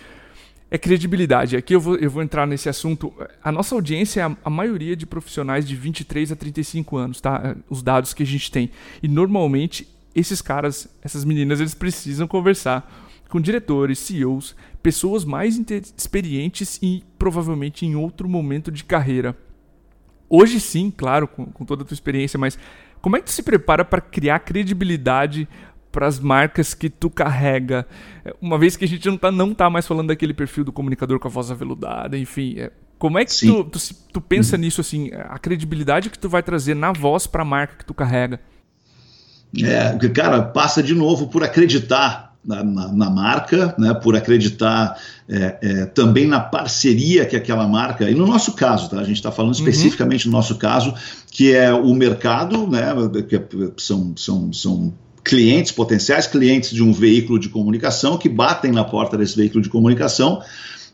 é 0.70 0.76
credibilidade. 0.76 1.56
Aqui 1.56 1.74
eu 1.74 1.80
vou, 1.80 1.96
eu 1.96 2.10
vou 2.10 2.22
entrar 2.22 2.46
nesse 2.46 2.68
assunto. 2.68 3.12
A 3.42 3.52
nossa 3.52 3.74
audiência 3.74 4.20
é 4.20 4.24
a, 4.24 4.36
a, 4.44 4.50
maioria 4.50 4.96
de 4.96 5.06
profissionais 5.06 5.66
de 5.66 5.76
23 5.76 6.32
a 6.32 6.36
35 6.36 6.96
anos, 6.96 7.20
tá? 7.20 7.56
Os 7.70 7.82
dados 7.82 8.12
que 8.12 8.22
a 8.22 8.26
gente 8.26 8.50
tem. 8.50 8.70
E 9.02 9.06
normalmente 9.06 9.86
esses 10.14 10.40
caras, 10.40 10.88
essas 11.02 11.24
meninas, 11.24 11.60
eles 11.60 11.74
precisam 11.74 12.26
conversar 12.26 13.05
com 13.28 13.40
diretores, 13.40 13.98
CEOs, 13.98 14.54
pessoas 14.82 15.24
mais 15.24 15.60
experientes 15.96 16.78
e 16.82 17.02
provavelmente 17.18 17.84
em 17.84 17.96
outro 17.96 18.28
momento 18.28 18.70
de 18.70 18.84
carreira. 18.84 19.36
Hoje 20.28 20.60
sim, 20.60 20.92
claro, 20.94 21.28
com, 21.28 21.46
com 21.46 21.64
toda 21.64 21.82
a 21.82 21.86
tua 21.86 21.94
experiência, 21.94 22.38
mas 22.38 22.58
como 23.00 23.16
é 23.16 23.20
que 23.20 23.26
tu 23.26 23.32
se 23.32 23.42
prepara 23.42 23.84
para 23.84 24.00
criar 24.00 24.40
credibilidade 24.40 25.48
para 25.96 26.06
as 26.06 26.20
marcas 26.20 26.74
que 26.74 26.90
tu 26.90 27.08
carrega. 27.08 27.86
Uma 28.38 28.58
vez 28.58 28.76
que 28.76 28.84
a 28.84 28.88
gente 28.88 29.08
não 29.08 29.16
tá, 29.16 29.32
não 29.32 29.54
tá 29.54 29.70
mais 29.70 29.86
falando 29.86 30.08
daquele 30.08 30.34
perfil 30.34 30.62
do 30.62 30.70
comunicador 30.70 31.18
com 31.18 31.26
a 31.26 31.30
voz 31.30 31.50
aveludada, 31.50 32.18
enfim. 32.18 32.56
É, 32.58 32.70
como 32.98 33.18
é 33.18 33.24
que 33.24 33.34
tu, 33.34 33.64
tu, 33.64 33.78
tu, 34.12 34.20
pensa 34.20 34.56
uhum. 34.56 34.60
nisso, 34.60 34.82
assim, 34.82 35.10
a 35.14 35.38
credibilidade 35.38 36.10
que 36.10 36.18
tu 36.18 36.28
vai 36.28 36.42
trazer 36.42 36.74
na 36.74 36.92
voz 36.92 37.26
para 37.26 37.40
a 37.40 37.46
marca 37.46 37.76
que 37.76 37.84
tu 37.86 37.94
carrega? 37.94 38.38
É, 39.58 40.08
cara, 40.10 40.42
passa 40.42 40.82
de 40.82 40.94
novo 40.94 41.28
por 41.28 41.42
acreditar 41.42 42.25
na, 42.46 42.62
na, 42.62 42.92
na 42.92 43.10
marca, 43.10 43.74
né, 43.76 43.92
por 43.94 44.14
acreditar 44.14 44.96
é, 45.28 45.58
é, 45.60 45.86
também 45.86 46.26
na 46.26 46.38
parceria 46.38 47.26
que 47.26 47.34
aquela 47.34 47.66
marca, 47.66 48.08
e 48.08 48.14
no 48.14 48.26
nosso 48.26 48.52
caso, 48.52 48.88
tá, 48.88 48.98
a 48.98 49.04
gente 49.04 49.16
está 49.16 49.32
falando 49.32 49.54
uhum. 49.54 49.58
especificamente 49.58 50.26
uhum. 50.26 50.32
no 50.32 50.38
nosso 50.38 50.54
caso, 50.56 50.94
que 51.30 51.52
é 51.52 51.72
o 51.72 51.92
mercado, 51.92 52.66
né, 52.68 52.94
que 53.28 53.40
são, 53.76 54.14
são, 54.16 54.52
são 54.52 54.94
clientes, 55.24 55.72
potenciais 55.72 56.26
clientes 56.26 56.70
de 56.70 56.82
um 56.82 56.92
veículo 56.92 57.38
de 57.38 57.48
comunicação 57.48 58.16
que 58.16 58.28
batem 58.28 58.70
na 58.70 58.84
porta 58.84 59.18
desse 59.18 59.36
veículo 59.36 59.60
de 59.60 59.68
comunicação. 59.68 60.40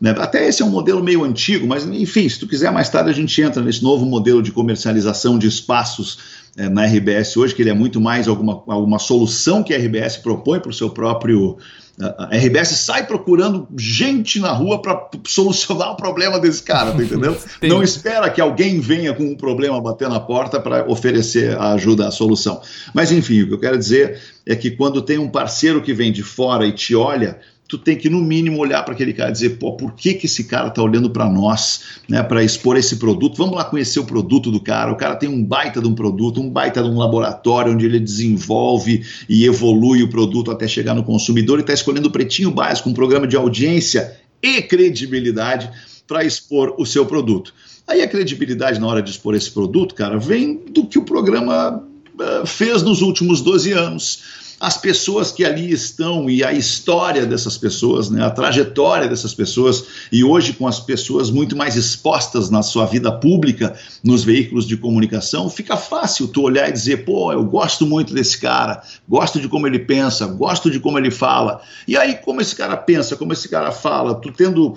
Né? 0.01 0.15
Até 0.19 0.49
esse 0.49 0.63
é 0.63 0.65
um 0.65 0.71
modelo 0.71 1.05
meio 1.05 1.23
antigo, 1.23 1.67
mas 1.67 1.85
enfim, 1.85 2.29
se 2.29 2.39
tu 2.41 2.49
quiser 2.49 2.73
mais 2.73 2.89
tarde 2.89 3.11
a 3.11 3.13
gente 3.13 3.41
entra 3.41 3.63
nesse 3.63 3.83
novo 3.83 4.07
modelo 4.07 4.43
de 4.43 4.51
comercialização 4.51 5.39
de 5.39 5.47
espaços 5.47 6.19
é, 6.57 6.69
na 6.69 6.85
RBS 6.85 7.37
hoje, 7.37 7.55
que 7.55 7.63
ele 7.63 7.71
é 7.71 7.75
muito 7.75 8.01
mais 8.01 8.29
alguma, 8.29 8.63
alguma 8.67 8.99
solução 8.99 9.63
que 9.63 9.75
a 9.75 9.79
RBS 9.79 10.19
propõe 10.19 10.61
para 10.61 10.71
o 10.71 10.75
seu 10.75 10.91
próprio 10.91 11.59
a 12.01 12.37
RBS 12.37 12.69
sai 12.69 13.07
procurando 13.07 13.69
gente 13.77 14.41
na 14.41 14.51
rua 14.51 14.81
para 14.81 15.11
solucionar 15.27 15.93
o 15.93 15.97
problema 15.97 16.41
desse 16.41 16.63
cara, 16.63 16.93
tá 16.93 17.03
entendeu? 17.03 17.37
Não 17.63 17.83
espera 17.83 18.31
que 18.31 18.41
alguém 18.41 18.81
venha 18.81 19.13
com 19.13 19.25
um 19.25 19.37
problema 19.37 19.81
bater 19.81 20.09
na 20.09 20.19
porta 20.19 20.59
para 20.59 20.91
oferecer 20.91 21.57
a 21.57 21.73
ajuda, 21.75 22.09
a 22.09 22.11
solução. 22.11 22.63
Mas 22.95 23.13
enfim, 23.13 23.43
o 23.43 23.49
que 23.49 23.55
eu 23.55 23.61
quero 23.61 23.79
dizer 23.79 24.19
é 24.47 24.57
que 24.57 24.71
quando 24.71 25.03
tem 25.03 25.19
um 25.19 25.29
parceiro 25.29 25.83
que 25.83 25.93
vem 25.93 26.11
de 26.11 26.23
fora 26.23 26.67
e 26.67 26.73
te 26.73 26.95
olha, 26.95 27.39
tu 27.73 27.79
tem 27.79 27.97
que, 27.97 28.11
no 28.11 28.21
mínimo, 28.21 28.59
olhar 28.59 28.83
para 28.83 28.93
aquele 28.93 29.15
cara 29.15 29.31
e 29.31 29.33
dizer, 29.33 29.57
pô, 29.57 29.73
por 29.73 29.95
que, 29.95 30.13
que 30.13 30.27
esse 30.27 30.45
cara 30.45 30.69
está 30.69 30.83
olhando 30.83 31.09
para 31.09 31.27
nós, 31.27 31.81
né, 32.07 32.23
para 32.23 32.45
expor 32.45 32.77
esse 32.77 32.97
produto? 32.97 33.39
Vamos 33.39 33.57
lá 33.57 33.65
conhecer 33.65 33.99
o 33.99 34.05
produto 34.05 34.51
do 34.51 34.61
cara. 34.61 34.93
O 34.93 34.97
cara 34.97 35.17
tem 35.17 35.27
um 35.27 35.43
baita 35.43 35.81
de 35.81 35.89
um 35.89 35.95
produto, 35.95 36.39
um 36.39 36.51
baita 36.51 36.83
de 36.83 36.91
um 36.91 36.99
laboratório 36.99 37.73
onde 37.73 37.87
ele 37.87 37.99
desenvolve 37.99 39.03
e 39.27 39.47
evolui 39.47 40.03
o 40.03 40.11
produto 40.11 40.51
até 40.51 40.69
chegar 40.69 40.93
no 40.93 41.03
consumidor 41.03 41.61
e 41.61 41.63
está 41.63 41.73
escolhendo 41.73 42.09
o 42.09 42.11
pretinho 42.11 42.51
básico, 42.51 42.91
um 42.91 42.95
programa 42.95 43.27
de 43.27 43.37
audiência 43.37 44.19
e 44.43 44.61
credibilidade 44.61 45.71
para 46.07 46.27
expor 46.27 46.75
o 46.77 46.85
seu 46.85 47.07
produto. 47.07 47.55
Aí 47.89 48.03
a 48.03 48.09
credibilidade 48.09 48.79
na 48.79 48.87
hora 48.87 49.01
de 49.01 49.09
expor 49.09 49.35
esse 49.35 49.51
produto, 49.51 49.95
cara, 49.95 50.19
vem 50.19 50.61
do 50.75 50.85
que 50.85 50.99
o 50.99 51.07
programa 51.07 51.83
uh, 52.21 52.47
fez 52.47 52.83
nos 52.83 53.01
últimos 53.01 53.41
12 53.41 53.73
anos 53.73 54.42
as 54.63 54.79
pessoas 54.79 55.33
que 55.33 55.45
ali 55.45 55.73
estão 55.73 56.31
e 56.31 56.45
a 56.45 56.53
história 56.53 57.27
dessas 57.27 57.59
pessoas, 57.59 58.09
né, 58.09 58.25
a 58.25 58.31
trajetória 58.31 59.09
dessas 59.09 59.35
pessoas, 59.35 59.85
e 60.13 60.23
hoje 60.23 60.53
com 60.53 60.69
as 60.69 60.79
pessoas 60.79 61.33
muito 61.33 61.57
mais 61.57 61.75
expostas 61.75 62.49
na 62.49 62.63
sua 62.63 62.87
vida 62.87 63.11
pública, 63.11 63.75
nos 64.05 64.23
veículos 64.23 64.65
de 64.65 64.77
comunicação, 64.77 65.51
fica 65.51 65.77
fácil 65.77 66.29
tu 66.29 66.43
olhar 66.43 66.69
e 66.69 66.73
dizer, 66.73 67.05
pô, 67.05 67.33
eu 67.33 67.43
gosto 67.43 67.85
muito 67.85 68.15
desse 68.15 68.39
cara, 68.39 68.81
gosto 69.09 69.41
de 69.41 69.49
como 69.49 69.67
ele 69.67 69.81
pensa, 69.81 70.29
gosto 70.29 70.71
de 70.71 70.79
como 70.79 70.97
ele 70.97 71.11
fala. 71.11 71.61
E 71.89 71.97
aí, 71.97 72.15
como 72.15 72.41
esse 72.41 72.55
cara 72.55 72.77
pensa, 72.77 73.17
como 73.17 73.33
esse 73.33 73.49
cara 73.49 73.73
fala, 73.73 74.15
tu 74.15 74.31
tendo, 74.31 74.77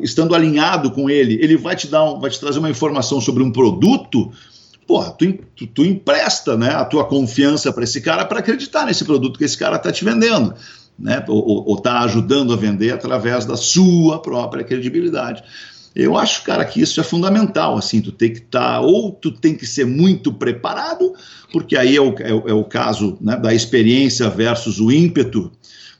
estando 0.00 0.34
alinhado 0.34 0.90
com 0.90 1.08
ele, 1.08 1.38
ele 1.40 1.56
vai 1.56 1.74
te 1.74 1.86
dar, 1.86 2.04
um, 2.04 2.20
vai 2.20 2.28
te 2.28 2.38
trazer 2.38 2.58
uma 2.58 2.68
informação 2.68 3.22
sobre 3.22 3.42
um 3.42 3.50
produto 3.50 4.30
porra, 4.88 5.10
tu, 5.10 5.34
tu, 5.54 5.66
tu 5.66 5.84
empresta 5.84 6.56
né, 6.56 6.70
a 6.70 6.82
tua 6.82 7.04
confiança 7.04 7.70
para 7.70 7.84
esse 7.84 8.00
cara 8.00 8.24
para 8.24 8.38
acreditar 8.38 8.86
nesse 8.86 9.04
produto 9.04 9.38
que 9.38 9.44
esse 9.44 9.58
cara 9.58 9.76
está 9.76 9.92
te 9.92 10.02
vendendo. 10.02 10.54
Né, 10.98 11.24
ou 11.28 11.76
está 11.76 12.00
ajudando 12.00 12.52
a 12.52 12.56
vender 12.56 12.92
através 12.92 13.44
da 13.44 13.56
sua 13.56 14.20
própria 14.20 14.64
credibilidade. 14.64 15.44
Eu 15.94 16.16
acho, 16.16 16.42
cara, 16.42 16.64
que 16.64 16.80
isso 16.80 17.00
é 17.00 17.04
fundamental, 17.04 17.76
assim, 17.76 18.00
tu 18.00 18.10
tem 18.10 18.32
que 18.32 18.38
estar, 18.38 18.74
tá, 18.74 18.80
ou 18.80 19.12
tu 19.12 19.30
tem 19.30 19.54
que 19.54 19.64
ser 19.64 19.84
muito 19.84 20.32
preparado, 20.32 21.12
porque 21.52 21.76
aí 21.76 21.96
é 21.96 22.00
o, 22.00 22.14
é, 22.18 22.30
é 22.30 22.52
o 22.52 22.64
caso 22.64 23.16
né, 23.20 23.36
da 23.36 23.54
experiência 23.54 24.28
versus 24.28 24.80
o 24.80 24.90
ímpeto, 24.90 25.52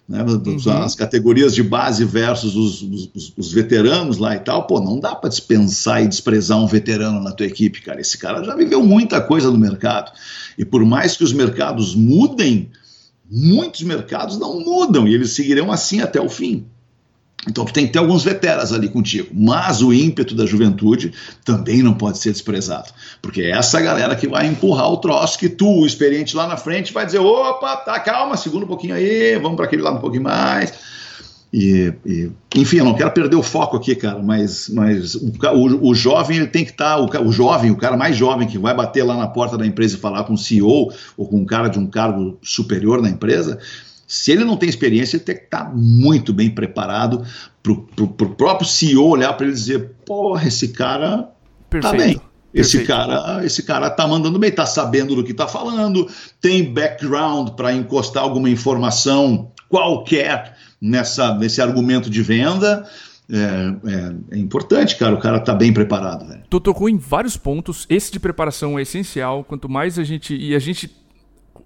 né, 0.09 0.25
uhum. 0.25 0.83
as 0.83 0.95
categorias 0.95 1.55
de 1.55 1.63
base 1.63 2.03
versus 2.03 2.57
os, 2.57 2.83
os, 2.83 3.35
os, 3.37 3.53
veteranos 3.53 4.17
lá 4.17 4.35
e 4.35 4.39
tal, 4.39 4.67
pô, 4.67 4.81
não 4.81 4.99
dá 4.99 5.15
para 5.15 5.29
dispensar 5.29 6.03
e 6.03 6.09
desprezar 6.09 6.59
um 6.59 6.67
veterano 6.67 7.21
na 7.21 7.31
tua 7.31 7.45
equipe, 7.45 7.83
cara. 7.83 8.01
Esse 8.01 8.17
cara 8.17 8.43
já 8.43 8.57
viveu 8.57 8.83
muita 8.83 9.21
coisa 9.21 9.51
no 9.51 9.59
mercado. 9.59 10.11
E 10.57 10.65
por 10.65 10.83
mais 10.83 11.15
que 11.15 11.25
os 11.25 11.33
mercados 11.35 11.95
mudem, 11.95 12.71
muitos 13.31 13.83
mercados 13.83 14.39
não 14.39 14.59
mudam 14.59 15.07
e 15.07 15.15
eles 15.15 15.33
seguirão 15.33 15.71
assim 15.71 16.01
até 16.01 16.19
o 16.19 16.31
fim. 16.31 16.65
Então 17.49 17.65
tem 17.65 17.87
que 17.87 17.93
ter 17.93 17.99
alguns 17.99 18.23
veteras 18.23 18.73
ali 18.73 18.89
contigo, 18.89 19.29
mas 19.33 19.83
o 19.83 19.93
ímpeto 19.93 20.35
da 20.35 20.45
juventude 20.45 21.13
também 21.45 21.83
não 21.83 21.95
pode 21.95 22.19
ser 22.19 22.33
desprezado, 22.33 22.91
porque 23.23 23.41
é 23.41 23.51
essa 23.53 23.81
galera 23.81 24.15
que 24.15 24.29
vai 24.29 24.47
empurrar 24.47 24.91
o 24.91 24.99
troço 24.99 25.39
que 25.39 25.49
tu, 25.49 25.67
o 25.67 25.87
experiente 25.87 26.37
lá 26.37 26.47
na 26.47 26.57
frente, 26.57 26.93
vai 26.93 27.07
dizer, 27.07 27.19
opa, 27.19 27.77
tá, 27.77 27.99
calma, 28.01 28.37
segura 28.37 28.65
um 28.65 28.69
pouquinho 28.69 28.95
aí, 28.95 29.39
vamos 29.39 29.57
para 29.57 29.65
aquele 29.65 29.83
lado 29.83 29.97
um 29.97 30.01
pouquinho 30.01 30.25
mais. 30.25 30.73
E, 31.51 31.95
e, 32.05 32.31
enfim, 32.55 32.77
eu 32.77 32.85
não 32.85 32.95
quero 32.95 33.11
perder 33.11 33.37
o 33.37 33.43
foco 33.43 33.79
aqui, 33.79 33.95
cara, 33.95 34.19
mas, 34.23 34.69
mas 34.69 35.15
o, 35.15 35.33
o, 35.55 35.89
o 35.91 35.95
jovem 35.95 36.37
ele 36.37 36.47
tem 36.47 36.63
que 36.63 36.73
estar, 36.73 36.97
tá, 36.97 37.21
o, 37.23 37.29
o, 37.29 37.33
jovem, 37.33 37.71
o 37.71 37.77
cara 37.77 37.97
mais 37.97 38.15
jovem 38.15 38.47
que 38.47 38.59
vai 38.59 38.75
bater 38.75 39.03
lá 39.03 39.17
na 39.17 39.27
porta 39.27 39.57
da 39.57 39.67
empresa 39.67 39.97
e 39.97 39.99
falar 39.99 40.25
com 40.25 40.35
o 40.35 40.39
CEO 40.39 40.93
ou 41.17 41.27
com 41.27 41.39
um 41.39 41.47
cara 41.47 41.69
de 41.69 41.79
um 41.79 41.87
cargo 41.87 42.39
superior 42.43 43.01
na 43.01 43.09
empresa, 43.09 43.59
se 44.09 44.33
ele 44.33 44.43
não 44.43 44.57
tem 44.57 44.71
experiência, 44.71 45.17
ele 45.19 45.25
tem 45.25 45.37
que 45.37 45.45
estar 45.45 45.71
muito 45.77 46.33
bem 46.33 46.51
preparado 46.51 47.23
para 47.63 47.73
o 47.73 48.35
próprio 48.35 48.67
CEO 48.67 49.07
olhar 49.07 49.35
para 49.35 49.45
ele 49.45 49.55
e 49.55 49.59
dizer: 49.59 49.91
porra, 50.07 50.49
esse 50.49 50.69
cara 50.69 51.29
está 51.71 51.93
bem. 51.93 52.19
Esse 52.55 52.85
cara, 52.85 53.45
esse 53.45 53.63
cara 53.63 53.91
tá 53.91 54.09
mandando 54.09 54.39
bem, 54.39 54.51
tá 54.51 54.65
sabendo 54.65 55.15
do 55.15 55.23
que 55.23 55.35
tá 55.35 55.47
falando, 55.47 56.09
tem 56.41 56.73
background 56.73 57.51
para 57.51 57.75
encostar 57.75 58.23
alguma 58.23 58.49
informação 58.49 59.53
qualquer 59.69 60.57
nessa, 60.81 61.35
nesse 61.35 61.61
argumento 61.61 62.09
de 62.09 62.23
venda. 62.23 62.89
É, 63.31 63.37
é, 63.37 64.37
é, 64.37 64.39
importante, 64.39 64.97
cara, 64.97 65.15
o 65.15 65.19
cara 65.19 65.39
tá 65.39 65.55
bem 65.55 65.71
preparado. 65.71 66.27
Velho. 66.27 66.43
Tu 66.49 66.61
tocou 66.61 66.89
em 66.89 66.97
vários 66.97 67.37
pontos. 67.37 67.87
Esse 67.91 68.11
de 68.11 68.19
preparação 68.19 68.79
é 68.79 68.83
essencial. 68.83 69.45
Quanto 69.45 69.69
mais 69.69 69.99
a 69.99 70.05
gente. 70.05 70.35
E 70.35 70.55
a 70.55 70.59
gente 70.59 70.91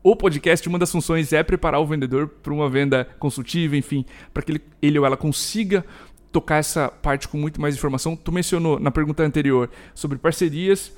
o 0.03 0.17
podcast, 0.17 0.69
uma 0.69 0.79
das 0.79 0.91
funções 0.91 1.33
é 1.33 1.43
preparar 1.43 1.81
o 1.81 1.87
vendedor 1.87 2.29
para 2.29 2.53
uma 2.53 2.69
venda 2.69 3.07
consultiva, 3.19 3.77
enfim, 3.77 4.05
para 4.35 4.43
que 4.43 4.53
ele, 4.53 4.63
ele 4.81 4.99
ou 4.99 5.07
ela 5.07 5.17
consiga 5.17 5.85
tocar 6.33 6.57
essa 6.57 6.89
parte 6.89 7.29
com 7.29 7.37
muito 7.37 7.61
mais 7.61 7.77
informação. 7.77 8.17
Tu 8.17 8.33
mencionou 8.33 8.81
na 8.81 8.91
pergunta 8.91 9.23
anterior 9.23 9.71
sobre 9.95 10.19
parcerias. 10.19 10.93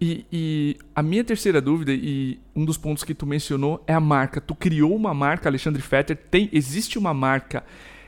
E, 0.00 0.26
e, 0.30 0.76
a 0.94 1.02
minha 1.02 1.24
terceira 1.24 1.60
dúvida, 1.60 1.92
e 1.92 2.38
um 2.54 2.64
dos 2.64 2.76
pontos 2.76 3.04
que 3.04 3.14
tu 3.14 3.24
mencionou, 3.24 3.82
é 3.86 3.94
a 3.94 4.00
marca. 4.00 4.40
Tu 4.40 4.54
criou 4.54 4.94
uma 4.94 5.14
marca, 5.14 5.48
Alexandre 5.48 5.80
Fetter, 5.80 6.16
tem, 6.16 6.50
existe 6.52 6.98
uma 6.98 7.14
marca 7.14 7.64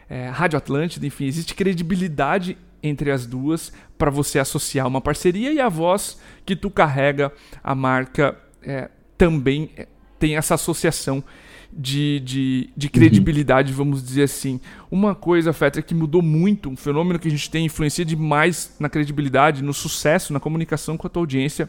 é, 0.09 0.29
Rádio 0.29 0.59
Atlântida, 0.59 1.07
enfim, 1.07 1.25
existe 1.25 1.55
credibilidade 1.55 2.59
entre 2.83 3.11
as 3.11 3.25
duas 3.25 3.73
para 3.97 4.11
você 4.11 4.39
associar 4.39 4.87
uma 4.87 5.01
parceria 5.01 5.53
e 5.53 5.61
a 5.61 5.69
voz 5.69 6.21
que 6.45 6.55
tu 6.55 6.71
carrega, 6.71 7.33
a 7.63 7.75
marca 7.75 8.39
é, 8.63 8.91
também 9.17 9.71
tem 10.19 10.37
essa 10.37 10.55
associação 10.55 11.23
de, 11.73 12.21
de, 12.21 12.71
de 12.77 12.89
credibilidade, 12.89 13.71
uhum. 13.73 13.79
vamos 13.79 14.03
dizer 14.03 14.23
assim. 14.23 14.61
Uma 14.91 15.15
coisa, 15.15 15.53
Fetter, 15.53 15.85
que 15.85 15.95
mudou 15.95 16.23
muito, 16.23 16.71
um 16.71 16.77
fenômeno 16.77 17.19
que 17.19 17.29
a 17.29 17.31
gente 17.31 17.51
tem 17.51 17.67
influencia 17.67 18.05
demais 18.05 18.75
na 18.79 18.89
credibilidade, 18.89 19.63
no 19.63 19.75
sucesso, 19.75 20.33
na 20.33 20.41
comunicação 20.41 20.97
com 20.97 21.07
a 21.07 21.11
tua 21.11 21.23
audiência, 21.23 21.69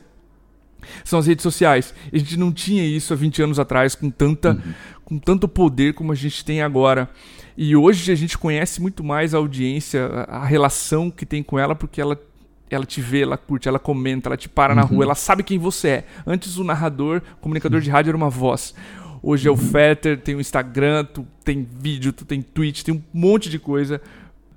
são 1.04 1.20
as 1.20 1.28
redes 1.28 1.44
sociais. 1.44 1.94
A 2.12 2.18
gente 2.18 2.38
não 2.38 2.52
tinha 2.52 2.86
isso 2.86 3.14
há 3.14 3.16
20 3.16 3.42
anos 3.42 3.60
atrás 3.60 3.96
com, 3.96 4.10
tanta, 4.10 4.52
uhum. 4.52 4.74
com 5.04 5.18
tanto 5.18 5.48
poder 5.48 5.94
como 5.94 6.12
a 6.12 6.16
gente 6.16 6.46
tem 6.46 6.62
agora. 6.62 7.10
E 7.58 7.76
hoje 7.76 8.12
a 8.12 8.16
gente 8.16 8.38
conhece 8.38 8.82
muito 8.82 9.04
mais 9.04 9.34
a 9.34 9.40
audiência, 9.40 10.06
a 10.28 10.46
relação 10.46 11.10
que 11.10 11.26
tem 11.26 11.42
com 11.42 11.58
ela, 11.58 11.76
porque 11.76 12.00
ela 12.00 12.20
ela 12.70 12.86
te 12.86 13.02
vê, 13.02 13.22
ela 13.22 13.38
curte, 13.38 13.68
ela 13.68 13.80
comenta, 13.80 14.30
ela 14.30 14.38
te 14.38 14.50
para 14.50 14.76
na 14.76 14.82
rua, 14.82 14.98
uhum. 14.98 15.04
ela 15.04 15.16
sabe 15.16 15.44
quem 15.44 15.58
você 15.58 15.88
é. 15.88 16.06
Antes 16.26 16.58
o 16.58 16.64
narrador, 16.64 17.22
o 17.38 17.42
comunicador 17.42 17.82
de 17.82 17.90
rádio 17.90 18.12
era 18.12 18.18
uma 18.18 18.30
voz. 18.30 18.74
Hoje 19.22 19.48
é 19.48 19.52
o 19.52 19.54
uhum. 19.54 19.60
Fetter, 19.60 20.20
tem 20.20 20.36
o 20.36 20.42
Instagram, 20.42 21.06
tu 21.06 21.26
tem 21.44 21.68
vídeo, 21.80 22.14
tu 22.14 22.26
tem 22.26 22.42
Twitch, 22.42 22.84
tem 22.84 22.94
um 22.94 23.02
monte 23.14 23.50
de 23.50 23.58
coisa 23.58 24.02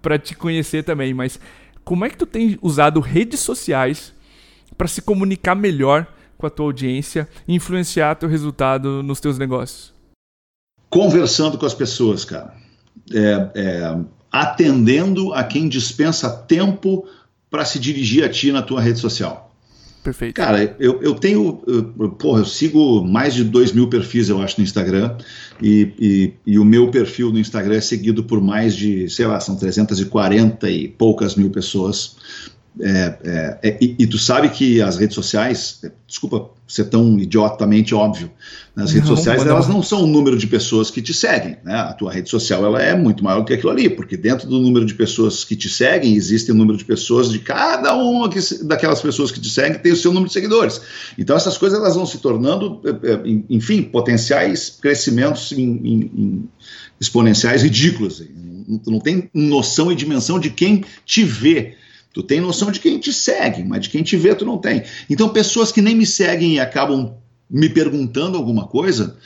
para 0.03 0.19
te 0.19 0.35
conhecer 0.35 0.83
também. 0.83 1.15
Mas 1.15 1.41
como 1.85 2.05
é 2.05 2.11
que 2.11 2.17
tu 2.17 2.27
tem 2.27 2.59
usado 2.61 3.01
redes 3.01 3.41
sociais 3.41 4.13
para 4.77 4.89
se 4.89 5.03
comunicar 5.03 5.55
melhor 5.55 6.07
com 6.37 6.47
a 6.47 6.51
tua 6.51 6.67
audiência 6.67 7.29
e 7.47 7.55
influenciar 7.55 8.15
teu 8.17 8.29
resultado 8.29 9.03
nos 9.03 9.21
teus 9.21 9.39
negócios? 9.39 9.93
Conversando 10.89 11.57
com 11.57 11.67
as 11.67 11.75
pessoas, 11.75 12.25
cara. 12.25 12.55
É, 13.13 13.51
é, 13.55 13.99
atendendo 14.31 15.33
a 15.33 15.45
quem 15.45 15.69
dispensa 15.69 16.31
tempo 16.31 17.07
para 17.51 17.65
se 17.65 17.79
dirigir 17.79 18.25
a 18.25 18.29
ti 18.29 18.53
na 18.53 18.63
tua 18.63 18.81
rede 18.81 18.99
social? 18.99 19.51
Perfeito. 20.03 20.35
Cara, 20.35 20.75
eu, 20.79 21.03
eu 21.03 21.15
tenho. 21.15 21.63
Eu, 21.67 22.11
porra, 22.13 22.41
eu 22.41 22.47
sigo 22.47 23.05
mais 23.05 23.35
de 23.35 23.45
2 23.45 23.73
mil 23.73 23.87
perfis, 23.89 24.31
eu 24.31 24.41
acho, 24.41 24.59
no 24.59 24.65
Instagram. 24.65 25.15
E, 25.61 25.93
e, 25.99 26.33
e, 26.53 26.59
o 26.59 26.65
meu 26.65 26.91
perfil 26.91 27.31
no 27.31 27.39
Instagram 27.39 27.75
é 27.75 27.81
seguido 27.83 28.25
por 28.25 28.41
mais 28.41 28.75
de, 28.75 29.11
sei 29.11 29.27
lá, 29.27 29.39
são 29.41 29.57
340 29.57 30.71
e 30.71 30.89
poucas 30.89 31.35
mil 31.35 31.51
pessoas. 31.51 32.17
É, 32.79 33.19
é, 33.25 33.59
é, 33.63 33.79
e, 33.81 33.97
e, 33.99 34.07
tu 34.07 34.17
sabe 34.17 34.49
que 34.49 34.81
as 34.81 34.97
redes 34.97 35.15
sociais, 35.15 35.81
é, 35.83 35.91
desculpa 36.07 36.51
ser 36.69 36.85
tão 36.85 37.19
idiotamente 37.19 37.93
óbvio, 37.95 38.31
né, 38.77 38.85
as 38.85 38.93
redes 38.93 39.09
não, 39.09 39.17
sociais 39.17 39.45
elas 39.45 39.67
não 39.67 39.83
são 39.83 40.05
o 40.05 40.07
número 40.07 40.39
de 40.39 40.47
pessoas 40.47 40.89
que 40.89 41.03
te 41.03 41.13
seguem, 41.13 41.57
né? 41.65 41.75
a 41.75 41.93
tua 41.93 42.13
rede 42.13 42.31
social 42.31 42.65
ela 42.65 42.81
é 42.81 42.95
muito 42.97 43.25
maior 43.25 43.41
do 43.41 43.47
que 43.47 43.55
aquilo 43.55 43.73
ali, 43.73 43.91
porque 43.91 44.17
dentro 44.17 44.49
do 44.49 44.61
número 44.61 44.87
de 44.87 44.95
pessoas 44.95 45.45
que 45.45 45.57
te 45.57 45.69
seguem 45.69 46.15
existe 46.15 46.53
o 46.53 46.55
número 46.55 46.79
de 46.79 46.85
pessoas 46.85 47.29
de 47.31 47.41
cada 47.41 47.93
uma 47.97 48.29
que, 48.29 48.39
daquelas 48.63 49.03
pessoas 49.03 49.33
que 49.33 49.41
te 49.41 49.51
seguem 49.51 49.81
tem 49.81 49.91
o 49.91 49.97
seu 49.97 50.13
número 50.13 50.29
de 50.29 50.33
seguidores. 50.33 50.81
Então 51.19 51.35
essas 51.35 51.59
coisas 51.59 51.77
elas 51.77 51.97
vão 51.97 52.07
se 52.07 52.19
tornando, 52.19 52.81
é, 52.85 53.21
enfim, 53.51 53.83
potenciais 53.83 54.79
crescimentos 54.81 55.51
em, 55.51 55.59
em, 55.59 56.01
em 56.15 56.49
exponenciais 57.01 57.63
ridículos. 57.63 58.23
Tu 58.85 58.91
não 58.91 59.01
tem 59.01 59.29
noção 59.35 59.91
e 59.91 59.97
dimensão 59.97 60.39
de 60.39 60.51
quem 60.51 60.85
te 61.05 61.25
vê 61.25 61.75
Tu 62.13 62.23
tem 62.23 62.41
noção 62.41 62.71
de 62.71 62.81
quem 62.81 62.99
te 62.99 63.13
segue, 63.13 63.63
mas 63.63 63.83
de 63.83 63.91
quem 63.91 64.03
te 64.03 64.17
vê 64.17 64.35
tu 64.35 64.45
não 64.45 64.59
tem. 64.59 64.83
Então, 65.09 65.29
pessoas 65.29 65.71
que 65.71 65.81
nem 65.81 65.95
me 65.95 66.07
seguem 66.07 66.55
e 66.55 66.61
acabam 66.61 67.15
me 67.49 67.69
perguntando 67.69 68.37
alguma 68.37 68.67
coisa, 68.67 69.17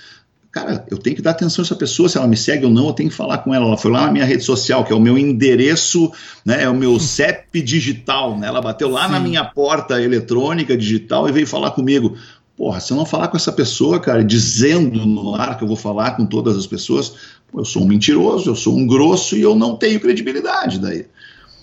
cara, 0.54 0.86
eu 0.90 0.98
tenho 0.98 1.16
que 1.16 1.22
dar 1.22 1.32
atenção 1.32 1.62
a 1.62 1.66
essa 1.66 1.74
pessoa, 1.74 2.08
se 2.08 2.16
ela 2.16 2.28
me 2.28 2.36
segue 2.36 2.64
ou 2.64 2.70
não, 2.70 2.86
eu 2.86 2.92
tenho 2.92 3.10
que 3.10 3.16
falar 3.16 3.38
com 3.38 3.54
ela. 3.54 3.66
Ela 3.66 3.76
foi 3.76 3.90
lá 3.90 4.06
na 4.06 4.12
minha 4.12 4.24
rede 4.24 4.44
social, 4.44 4.84
que 4.84 4.92
é 4.92 4.96
o 4.96 5.00
meu 5.00 5.18
endereço, 5.18 6.12
né, 6.44 6.62
é 6.62 6.68
o 6.68 6.74
meu 6.74 6.98
CEP 7.00 7.60
digital, 7.60 8.38
né? 8.38 8.46
Ela 8.46 8.62
bateu 8.62 8.88
lá 8.88 9.06
Sim. 9.06 9.12
na 9.12 9.20
minha 9.20 9.44
porta 9.44 10.00
eletrônica 10.00 10.76
digital 10.76 11.28
e 11.28 11.32
veio 11.32 11.46
falar 11.46 11.72
comigo. 11.72 12.16
Porra, 12.56 12.78
se 12.78 12.92
eu 12.92 12.96
não 12.96 13.04
falar 13.04 13.28
com 13.28 13.36
essa 13.36 13.50
pessoa, 13.50 13.98
cara, 13.98 14.22
dizendo 14.22 15.04
no 15.04 15.34
ar 15.34 15.58
que 15.58 15.64
eu 15.64 15.68
vou 15.68 15.76
falar 15.76 16.12
com 16.12 16.24
todas 16.24 16.56
as 16.56 16.68
pessoas, 16.68 17.14
pô, 17.50 17.60
eu 17.60 17.64
sou 17.64 17.82
um 17.82 17.86
mentiroso, 17.86 18.48
eu 18.48 18.54
sou 18.54 18.76
um 18.76 18.86
grosso 18.86 19.36
e 19.36 19.42
eu 19.42 19.56
não 19.56 19.74
tenho 19.74 19.98
credibilidade 19.98 20.78
daí. 20.78 21.06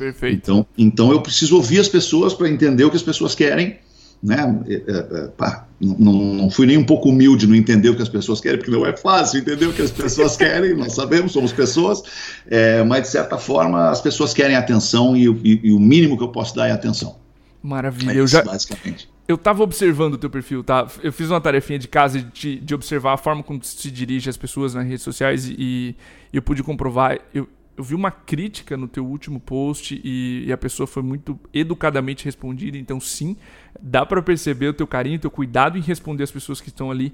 Perfeito. 0.01 0.35
Então, 0.35 0.67
então 0.77 1.11
eu 1.11 1.21
preciso 1.21 1.55
ouvir 1.55 1.79
as 1.79 1.87
pessoas 1.87 2.33
para 2.33 2.49
entender 2.49 2.83
o 2.83 2.89
que 2.89 2.95
as 2.95 3.03
pessoas 3.03 3.35
querem 3.35 3.77
né? 4.23 4.61
É, 4.67 4.73
é, 4.73 5.23
é, 5.23 5.27
pá, 5.29 5.65
não, 5.79 6.13
não, 6.13 6.51
fui 6.51 6.67
nem 6.67 6.77
um 6.77 6.83
pouco 6.83 7.09
humilde 7.09 7.47
no 7.47 7.55
entender 7.55 7.89
o 7.89 7.95
que 7.95 8.03
as 8.03 8.09
pessoas 8.09 8.39
querem, 8.39 8.59
porque 8.59 8.71
não 8.71 8.85
é 8.85 8.95
fácil 8.95 9.39
entender 9.39 9.65
o 9.65 9.73
que 9.73 9.81
as 9.81 9.89
pessoas 9.89 10.37
querem, 10.37 10.75
nós 10.75 10.93
sabemos, 10.93 11.31
somos 11.31 11.51
pessoas, 11.51 12.03
é, 12.47 12.83
mas 12.83 13.03
de 13.03 13.07
certa 13.07 13.37
forma 13.39 13.89
as 13.89 13.99
pessoas 13.99 14.31
querem 14.31 14.55
atenção 14.55 15.17
e, 15.17 15.25
e, 15.25 15.61
e, 15.63 15.73
o 15.73 15.79
mínimo 15.79 16.17
que 16.17 16.23
eu 16.23 16.27
posso 16.27 16.55
dar 16.55 16.67
é 16.67 16.71
atenção. 16.71 17.15
Maravilha, 17.63 18.11
é 18.11 18.19
eu 18.19 18.27
já. 18.27 18.43
Basicamente. 18.43 19.09
Eu 19.27 19.35
estava 19.35 19.63
observando 19.63 20.15
o 20.15 20.17
teu 20.17 20.29
perfil, 20.29 20.63
tá? 20.63 20.87
Eu 21.01 21.11
fiz 21.11 21.29
uma 21.29 21.41
tarefinha 21.41 21.79
de 21.79 21.87
casa 21.87 22.21
de, 22.21 22.59
de 22.59 22.75
observar 22.75 23.13
a 23.13 23.17
forma 23.17 23.41
como 23.41 23.63
se 23.63 23.89
dirige 23.89 24.29
as 24.29 24.37
pessoas 24.37 24.75
nas 24.75 24.85
redes 24.85 25.03
sociais 25.03 25.47
e, 25.47 25.55
e 25.57 25.95
eu 26.31 26.41
pude 26.41 26.61
comprovar. 26.61 27.17
Eu, 27.33 27.47
eu 27.77 27.83
vi 27.83 27.95
uma 27.95 28.11
crítica 28.11 28.75
no 28.75 28.87
teu 28.87 29.05
último 29.05 29.39
post 29.39 29.99
e, 30.03 30.45
e, 30.45 30.51
a 30.51 30.57
pessoa 30.57 30.85
foi 30.85 31.01
muito 31.01 31.39
educadamente 31.53 32.25
respondida, 32.25 32.77
então 32.77 32.99
sim, 32.99 33.35
dá 33.81 34.05
para 34.05 34.21
perceber 34.21 34.67
o 34.67 34.73
teu 34.73 34.85
carinho, 34.85 35.17
o 35.17 35.21
teu 35.21 35.31
cuidado 35.31 35.77
em 35.77 35.81
responder 35.81 36.23
as 36.23 36.31
pessoas 36.31 36.59
que 36.59 36.69
estão 36.69 36.91
ali. 36.91 37.13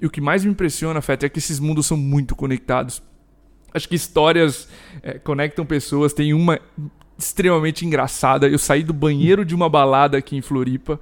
E 0.00 0.06
o 0.06 0.10
que 0.10 0.20
mais 0.20 0.44
me 0.44 0.50
impressiona, 0.50 1.00
Feta, 1.00 1.26
é 1.26 1.28
que 1.28 1.38
esses 1.38 1.60
mundos 1.60 1.86
são 1.86 1.96
muito 1.96 2.34
conectados. 2.34 3.02
Acho 3.72 3.88
que 3.88 3.94
histórias 3.94 4.68
é, 5.02 5.18
conectam 5.18 5.66
pessoas. 5.66 6.12
Tem 6.12 6.32
uma 6.32 6.58
extremamente 7.18 7.84
engraçada. 7.84 8.48
Eu 8.48 8.58
saí 8.58 8.82
do 8.82 8.92
banheiro 8.94 9.44
de 9.44 9.54
uma 9.54 9.68
balada 9.68 10.16
aqui 10.16 10.36
em 10.36 10.40
Floripa 10.40 11.00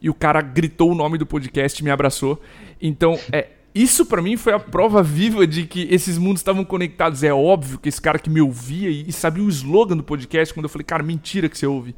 e 0.00 0.10
o 0.10 0.14
cara 0.14 0.42
gritou 0.42 0.92
o 0.92 0.94
nome 0.94 1.16
do 1.16 1.26
podcast 1.26 1.82
me 1.82 1.90
abraçou. 1.90 2.40
Então, 2.80 3.18
é, 3.32 3.48
isso 3.74 4.06
para 4.06 4.22
mim 4.22 4.36
foi 4.36 4.52
a 4.52 4.58
prova 4.60 5.02
viva 5.02 5.44
de 5.46 5.66
que 5.66 5.88
esses 5.90 6.16
mundos 6.16 6.40
estavam 6.40 6.64
conectados. 6.64 7.24
É 7.24 7.32
óbvio 7.34 7.78
que 7.78 7.88
esse 7.88 8.00
cara 8.00 8.20
que 8.20 8.30
me 8.30 8.40
ouvia 8.40 8.88
e, 8.88 9.10
sabia 9.12 9.42
o 9.42 9.48
slogan 9.48 9.96
do 9.96 10.04
podcast, 10.04 10.54
quando 10.54 10.64
eu 10.64 10.70
falei, 10.70 10.84
cara, 10.84 11.02
mentira 11.02 11.48
que 11.48 11.58
você 11.58 11.66
ouve. 11.66 11.94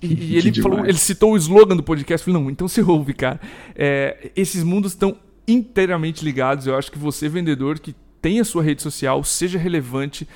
E, 0.00 0.06
e 0.06 0.36
ele 0.36 0.54
falou, 0.54 0.86
ele 0.86 0.96
citou 0.96 1.32
o 1.32 1.36
slogan 1.36 1.76
do 1.76 1.82
podcast. 1.82 2.26
Eu 2.26 2.32
falei, 2.32 2.44
não, 2.44 2.50
então 2.50 2.66
você 2.66 2.80
ouve, 2.80 3.12
cara. 3.12 3.38
É, 3.74 4.30
esses 4.34 4.62
mundos 4.62 4.92
estão 4.92 5.18
inteiramente 5.46 6.24
ligados. 6.24 6.66
Eu 6.66 6.74
acho 6.76 6.90
que 6.90 6.98
você, 6.98 7.28
vendedor, 7.28 7.78
que 7.78 7.94
tem 8.22 8.40
a 8.40 8.44
sua 8.44 8.62
rede 8.62 8.82
social, 8.82 9.22
seja 9.22 9.58
relevante. 9.58 10.26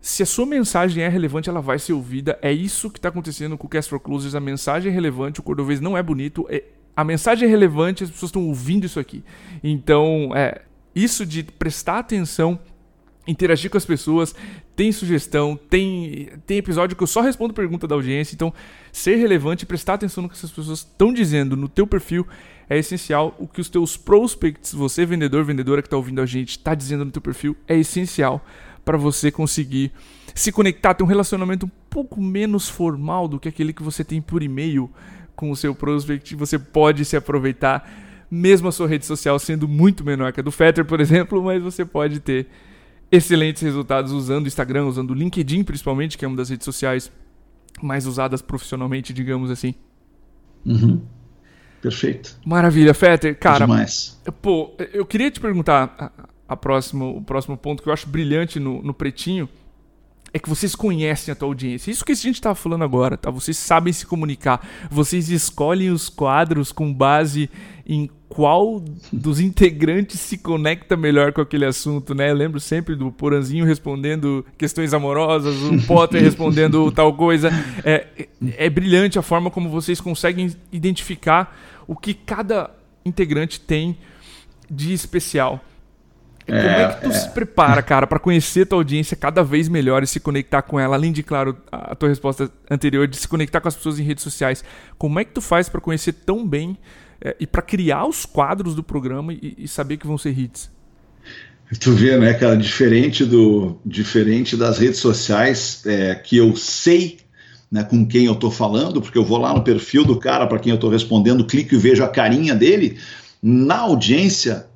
Se 0.00 0.24
a 0.24 0.26
sua 0.26 0.44
mensagem 0.44 1.04
é 1.04 1.08
relevante, 1.08 1.48
ela 1.48 1.60
vai 1.60 1.78
ser 1.78 1.92
ouvida. 1.92 2.36
É 2.42 2.52
isso 2.52 2.90
que 2.90 2.98
está 2.98 3.10
acontecendo 3.10 3.56
com 3.56 3.68
o 3.68 3.70
Cast 3.70 3.88
for 3.88 4.00
Closers. 4.00 4.34
A 4.34 4.40
mensagem 4.40 4.90
é 4.90 4.94
relevante, 4.94 5.38
o 5.38 5.42
cordovês 5.42 5.80
não 5.80 5.96
é 5.96 6.02
bonito. 6.02 6.46
É, 6.50 6.64
a 6.96 7.04
mensagem 7.04 7.46
é 7.46 7.50
relevante, 7.50 8.04
as 8.04 8.10
pessoas 8.10 8.28
estão 8.28 8.46
ouvindo 8.46 8.86
isso 8.86 9.00
aqui. 9.00 9.24
Então, 9.62 10.30
é, 10.34 10.62
isso 10.94 11.26
de 11.26 11.42
prestar 11.42 11.98
atenção, 11.98 12.58
interagir 13.26 13.70
com 13.70 13.76
as 13.76 13.84
pessoas, 13.84 14.34
tem 14.76 14.92
sugestão, 14.92 15.58
tem, 15.68 16.30
tem 16.46 16.58
episódio 16.58 16.96
que 16.96 17.02
eu 17.02 17.06
só 17.06 17.20
respondo 17.20 17.54
pergunta 17.54 17.86
da 17.86 17.94
audiência. 17.94 18.34
Então, 18.34 18.52
ser 18.92 19.16
relevante, 19.16 19.66
prestar 19.66 19.94
atenção 19.94 20.22
no 20.22 20.28
que 20.28 20.36
essas 20.36 20.50
pessoas 20.50 20.80
estão 20.80 21.12
dizendo 21.12 21.56
no 21.56 21.68
teu 21.68 21.86
perfil 21.86 22.26
é 22.68 22.78
essencial. 22.78 23.34
O 23.38 23.46
que 23.46 23.60
os 23.60 23.68
teus 23.68 23.96
prospects, 23.96 24.72
você 24.72 25.04
vendedor, 25.04 25.44
vendedora 25.44 25.82
que 25.82 25.86
está 25.86 25.96
ouvindo 25.96 26.20
a 26.20 26.26
gente, 26.26 26.50
está 26.50 26.74
dizendo 26.74 27.04
no 27.04 27.10
teu 27.10 27.22
perfil 27.22 27.56
é 27.66 27.76
essencial 27.76 28.44
para 28.84 28.98
você 28.98 29.30
conseguir 29.30 29.92
se 30.34 30.52
conectar, 30.52 30.94
ter 30.94 31.02
um 31.02 31.06
relacionamento 31.06 31.66
um 31.66 31.70
pouco 31.88 32.20
menos 32.20 32.68
formal 32.68 33.26
do 33.26 33.40
que 33.40 33.48
aquele 33.48 33.72
que 33.72 33.82
você 33.82 34.04
tem 34.04 34.20
por 34.20 34.42
e-mail 34.42 34.90
com 35.34 35.50
o 35.50 35.56
seu 35.56 35.74
prospect, 35.74 36.34
você 36.34 36.58
pode 36.58 37.04
se 37.04 37.16
aproveitar, 37.16 38.26
mesmo 38.30 38.68
a 38.68 38.72
sua 38.72 38.88
rede 38.88 39.06
social 39.06 39.38
sendo 39.38 39.68
muito 39.68 40.04
menor 40.04 40.32
que 40.32 40.40
a 40.40 40.42
do 40.42 40.50
Fetter, 40.50 40.84
por 40.84 41.00
exemplo, 41.02 41.42
mas 41.42 41.62
você 41.62 41.84
pode 41.84 42.20
ter 42.20 42.46
excelentes 43.10 43.62
resultados 43.62 44.12
usando 44.12 44.44
o 44.44 44.48
Instagram, 44.48 44.86
usando 44.86 45.10
o 45.10 45.14
LinkedIn 45.14 45.64
principalmente, 45.64 46.18
que 46.18 46.24
é 46.24 46.28
uma 46.28 46.36
das 46.36 46.50
redes 46.50 46.64
sociais 46.64 47.10
mais 47.82 48.06
usadas 48.06 48.40
profissionalmente, 48.40 49.12
digamos 49.12 49.50
assim. 49.50 49.74
Uhum. 50.64 51.02
Perfeito. 51.82 52.38
Maravilha, 52.46 52.94
Fetter. 52.94 53.38
Cara, 53.38 53.66
Demais. 53.66 54.18
pô, 54.40 54.74
eu 54.92 55.04
queria 55.04 55.30
te 55.30 55.38
perguntar 55.38 55.94
a, 55.98 56.28
a 56.54 56.56
próximo, 56.56 57.18
o 57.18 57.22
próximo 57.22 57.56
ponto 57.58 57.82
que 57.82 57.88
eu 57.88 57.92
acho 57.92 58.08
brilhante 58.08 58.58
no, 58.58 58.82
no 58.82 58.94
Pretinho, 58.94 59.48
é 60.34 60.38
que 60.40 60.48
vocês 60.48 60.74
conhecem 60.74 61.30
a 61.30 61.34
tua 61.36 61.46
audiência. 61.46 61.92
Isso 61.92 62.04
que 62.04 62.10
a 62.10 62.16
gente 62.16 62.34
está 62.34 62.56
falando 62.56 62.82
agora, 62.82 63.16
tá? 63.16 63.30
Vocês 63.30 63.56
sabem 63.56 63.92
se 63.92 64.04
comunicar. 64.04 64.66
Vocês 64.90 65.30
escolhem 65.30 65.90
os 65.90 66.08
quadros 66.08 66.72
com 66.72 66.92
base 66.92 67.48
em 67.86 68.10
qual 68.28 68.82
dos 69.12 69.38
integrantes 69.38 70.18
se 70.18 70.36
conecta 70.36 70.96
melhor 70.96 71.32
com 71.32 71.40
aquele 71.40 71.64
assunto, 71.64 72.16
né? 72.16 72.32
Eu 72.32 72.34
lembro 72.34 72.58
sempre 72.58 72.96
do 72.96 73.12
Poranzinho 73.12 73.64
respondendo 73.64 74.44
questões 74.58 74.92
amorosas, 74.92 75.54
o 75.62 75.80
Potter 75.86 76.20
respondendo 76.20 76.90
tal 76.90 77.14
coisa. 77.14 77.50
É, 77.84 78.26
é 78.56 78.68
brilhante 78.68 79.16
a 79.20 79.22
forma 79.22 79.52
como 79.52 79.70
vocês 79.70 80.00
conseguem 80.00 80.52
identificar 80.72 81.56
o 81.86 81.94
que 81.94 82.12
cada 82.12 82.70
integrante 83.04 83.60
tem 83.60 83.96
de 84.68 84.92
especial. 84.92 85.64
Como 86.46 86.58
é, 86.58 86.82
é 86.82 86.88
que 86.88 87.00
tu 87.02 87.10
é. 87.10 87.12
se 87.12 87.30
prepara, 87.30 87.82
cara, 87.82 88.06
para 88.06 88.18
conhecer 88.18 88.66
tua 88.66 88.78
audiência 88.78 89.16
cada 89.16 89.42
vez 89.42 89.68
melhor 89.68 90.02
e 90.02 90.06
se 90.06 90.20
conectar 90.20 90.62
com 90.62 90.78
ela? 90.78 90.94
Além 90.94 91.10
de, 91.10 91.22
claro, 91.22 91.56
a 91.72 91.94
tua 91.94 92.08
resposta 92.08 92.50
anterior 92.70 93.08
de 93.08 93.16
se 93.16 93.26
conectar 93.26 93.60
com 93.60 93.68
as 93.68 93.74
pessoas 93.74 93.98
em 93.98 94.02
redes 94.02 94.22
sociais. 94.22 94.62
Como 94.98 95.18
é 95.18 95.24
que 95.24 95.32
tu 95.32 95.40
faz 95.40 95.68
para 95.68 95.80
conhecer 95.80 96.12
tão 96.12 96.46
bem 96.46 96.76
é, 97.20 97.34
e 97.40 97.46
para 97.46 97.62
criar 97.62 98.06
os 98.06 98.26
quadros 98.26 98.74
do 98.74 98.82
programa 98.82 99.32
e, 99.32 99.54
e, 99.58 99.68
saber 99.68 99.96
que 99.96 100.06
vão 100.06 100.18
ser 100.18 100.38
hits? 100.38 100.70
Tu 101.80 101.92
vê, 101.92 102.18
né, 102.18 102.34
cara, 102.34 102.56
diferente 102.56 103.24
do 103.24 103.80
diferente 103.84 104.54
das 104.54 104.78
redes 104.78 105.00
sociais 105.00 105.82
é, 105.86 106.14
que 106.14 106.36
eu 106.36 106.54
sei 106.54 107.18
né, 107.72 107.82
com 107.82 108.06
quem 108.06 108.26
eu 108.26 108.34
tô 108.34 108.50
falando, 108.50 109.00
porque 109.00 109.16
eu 109.16 109.24
vou 109.24 109.38
lá 109.38 109.52
no 109.54 109.64
perfil 109.64 110.04
do 110.04 110.18
cara 110.18 110.46
para 110.46 110.58
quem 110.58 110.70
eu 110.70 110.78
tô 110.78 110.90
respondendo, 110.90 111.46
clico 111.46 111.74
e 111.74 111.78
vejo 111.78 112.04
a 112.04 112.08
carinha 112.08 112.54
dele. 112.54 112.98
Na 113.42 113.78
audiência 113.78 114.66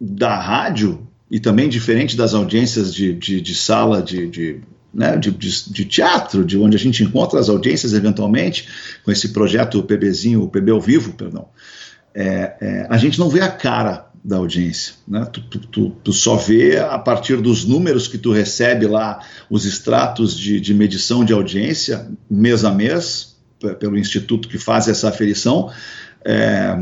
da 0.00 0.38
rádio, 0.38 1.05
e 1.30 1.40
também 1.40 1.68
diferente 1.68 2.16
das 2.16 2.34
audiências 2.34 2.94
de, 2.94 3.12
de, 3.12 3.40
de 3.40 3.54
sala 3.54 4.02
de, 4.02 4.28
de 4.28 4.60
né, 4.92 5.16
de, 5.16 5.30
de, 5.30 5.70
de, 5.70 5.84
teatro, 5.84 6.44
de 6.44 6.56
onde 6.56 6.74
a 6.76 6.78
gente 6.78 7.02
encontra 7.02 7.38
as 7.38 7.50
audiências 7.50 7.92
eventualmente, 7.92 8.66
com 9.04 9.10
esse 9.10 9.28
projeto 9.28 9.82
PBzinho, 9.82 10.42
o 10.42 10.48
PB 10.48 10.70
ao 10.70 10.80
vivo, 10.80 11.12
perdão, 11.12 11.48
é, 12.14 12.56
é, 12.60 12.86
a 12.88 12.96
gente 12.96 13.18
não 13.18 13.28
vê 13.28 13.42
a 13.42 13.50
cara 13.50 14.06
da 14.24 14.38
audiência, 14.38 14.94
né? 15.06 15.24
Tu, 15.26 15.40
tu, 15.42 15.58
tu, 15.58 15.90
tu, 16.02 16.12
só 16.12 16.34
vê 16.34 16.78
a 16.78 16.98
partir 16.98 17.36
dos 17.36 17.64
números 17.64 18.08
que 18.08 18.18
tu 18.18 18.32
recebe 18.32 18.86
lá, 18.86 19.20
os 19.48 19.64
extratos 19.66 20.36
de, 20.36 20.58
de 20.58 20.74
medição 20.74 21.24
de 21.24 21.32
audiência, 21.32 22.08
mês 22.28 22.64
a 22.64 22.72
mês, 22.72 23.36
pelo 23.78 23.96
instituto 23.96 24.48
que 24.48 24.58
faz 24.58 24.88
essa 24.88 25.08
aferição, 25.08 25.70
é, 26.24 26.74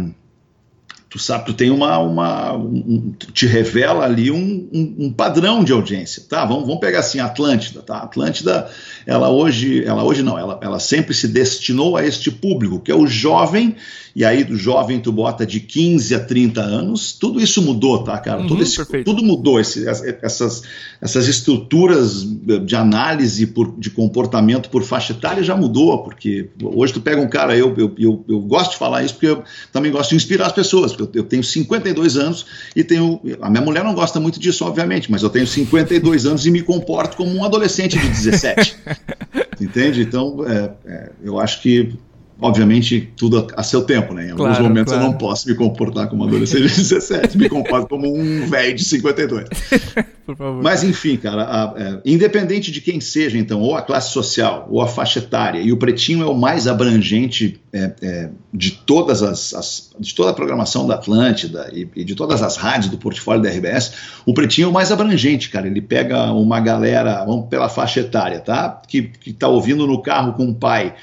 tu 1.14 1.18
sabe, 1.20 1.46
tu 1.46 1.54
tem 1.54 1.70
uma, 1.70 1.96
uma 1.98 2.56
um, 2.56 3.14
te 3.32 3.46
revela 3.46 4.04
ali 4.04 4.32
um, 4.32 4.68
um, 4.72 4.94
um, 4.98 5.12
padrão 5.12 5.62
de 5.62 5.72
audiência, 5.72 6.24
tá? 6.28 6.44
Vamos, 6.44 6.64
vamos 6.64 6.80
pegar 6.80 6.98
assim, 6.98 7.20
Atlântida, 7.20 7.82
tá? 7.82 7.98
Atlântida, 7.98 8.68
ela 9.06 9.30
hoje, 9.30 9.84
ela 9.84 10.02
hoje 10.02 10.24
não, 10.24 10.36
ela, 10.36 10.58
ela 10.60 10.80
sempre 10.80 11.14
se 11.14 11.28
destinou 11.28 11.96
a 11.96 12.04
este 12.04 12.32
público, 12.32 12.80
que 12.80 12.90
é 12.90 12.96
o 12.96 13.06
jovem 13.06 13.76
e 14.16 14.24
aí 14.24 14.44
do 14.44 14.56
jovem 14.56 15.00
tu 15.00 15.10
bota 15.10 15.44
de 15.44 15.58
15 15.58 16.14
a 16.14 16.20
30 16.20 16.60
anos, 16.60 17.12
tudo 17.12 17.40
isso 17.40 17.60
mudou, 17.60 18.04
tá, 18.04 18.16
cara? 18.18 18.42
Uhum, 18.42 18.46
tudo, 18.46 18.62
esse, 18.62 19.02
tudo, 19.02 19.24
mudou, 19.24 19.58
esse, 19.58 19.84
essas, 20.22 20.62
essas 21.00 21.26
estruturas 21.26 22.24
de 22.64 22.76
análise 22.76 23.48
por, 23.48 23.74
de 23.76 23.90
comportamento 23.90 24.70
por 24.70 24.84
faixa 24.84 25.12
etária 25.12 25.42
já 25.42 25.56
mudou, 25.56 26.04
porque 26.04 26.48
hoje 26.62 26.92
tu 26.92 27.00
pega 27.00 27.20
um 27.20 27.28
cara, 27.28 27.56
eu, 27.56 27.74
eu, 27.76 27.92
eu, 27.98 28.24
eu 28.28 28.40
gosto 28.40 28.72
de 28.72 28.76
falar 28.76 29.02
isso 29.02 29.14
porque 29.14 29.26
eu 29.26 29.42
também 29.72 29.90
gosto 29.90 30.10
de 30.10 30.16
inspirar 30.16 30.46
as 30.46 30.52
pessoas, 30.52 30.92
eu, 31.04 31.10
eu 31.14 31.24
tenho 31.24 31.42
52 31.42 32.16
anos 32.16 32.46
e 32.74 32.82
tenho, 32.82 33.20
a 33.40 33.50
minha 33.50 33.62
mulher 33.62 33.84
não 33.84 33.94
gosta 33.94 34.18
muito 34.18 34.38
disso, 34.40 34.64
obviamente, 34.64 35.10
mas 35.10 35.22
eu 35.22 35.30
tenho 35.30 35.46
52 35.46 36.26
anos 36.26 36.46
e 36.46 36.50
me 36.50 36.62
comporto 36.62 37.16
como 37.16 37.30
um 37.34 37.44
adolescente 37.44 37.98
de 37.98 38.08
17, 38.08 38.76
entende? 39.60 40.02
Então, 40.02 40.44
é, 40.46 40.70
é, 40.86 41.10
eu 41.22 41.38
acho 41.38 41.62
que 41.62 41.94
obviamente, 42.40 43.12
tudo 43.16 43.46
a, 43.56 43.62
seu 43.62 43.82
tempo, 43.82 44.12
né? 44.12 44.26
Em 44.26 44.30
alguns 44.32 44.48
claro, 44.48 44.64
momentos 44.64 44.92
claro. 44.92 45.06
eu 45.06 45.12
não 45.12 45.18
posso 45.18 45.48
me 45.48 45.54
comportar 45.54 46.08
como 46.08 46.24
um 46.24 46.26
adolescente 46.26 46.62
de 46.62 46.76
17, 46.76 47.38
me 47.38 47.48
comporto 47.48 47.88
como 47.88 48.12
um 48.12 48.46
velho 48.48 48.74
de 48.74 48.84
52. 48.84 49.48
Por 50.24 50.36
favor. 50.36 50.62
Mas 50.62 50.82
enfim, 50.82 51.18
cara, 51.18 51.42
a, 51.42 51.74
é, 51.76 52.00
independente 52.04 52.72
de 52.72 52.80
quem 52.80 52.98
seja, 52.98 53.36
então, 53.36 53.60
ou 53.60 53.76
a 53.76 53.82
classe 53.82 54.10
social, 54.10 54.66
ou 54.70 54.80
a 54.80 54.86
faixa 54.86 55.18
etária, 55.18 55.60
e 55.60 55.70
o 55.70 55.76
Pretinho 55.76 56.22
é 56.22 56.26
o 56.26 56.34
mais 56.34 56.66
abrangente 56.66 57.60
é, 57.72 57.92
é, 58.00 58.30
de 58.52 58.70
todas 58.70 59.22
as, 59.22 59.52
as, 59.52 59.90
de 60.00 60.14
toda 60.14 60.30
a 60.30 60.34
programação 60.34 60.86
da 60.86 60.94
Atlântida 60.94 61.70
e, 61.72 61.86
e, 61.94 62.04
de 62.04 62.14
todas 62.14 62.42
as 62.42 62.56
rádios 62.56 62.90
do 62.90 62.96
portfólio 62.96 63.42
da 63.42 63.50
RBS, 63.50 63.92
o 64.24 64.32
Pretinho 64.32 64.66
é 64.66 64.68
o 64.68 64.72
mais 64.72 64.90
abrangente, 64.90 65.50
cara. 65.50 65.66
Ele 65.66 65.82
pega 65.82 66.32
uma 66.32 66.58
galera, 66.58 67.22
vamos 67.24 67.48
pela 67.48 67.68
faixa 67.68 68.00
etária, 68.00 68.40
tá? 68.40 68.80
Que, 68.88 69.02
que 69.02 69.32
tá 69.32 69.48
ouvindo 69.48 69.86
no 69.86 70.00
carro 70.00 70.32
com 70.32 70.46
o 70.46 70.54
pai 70.54 70.94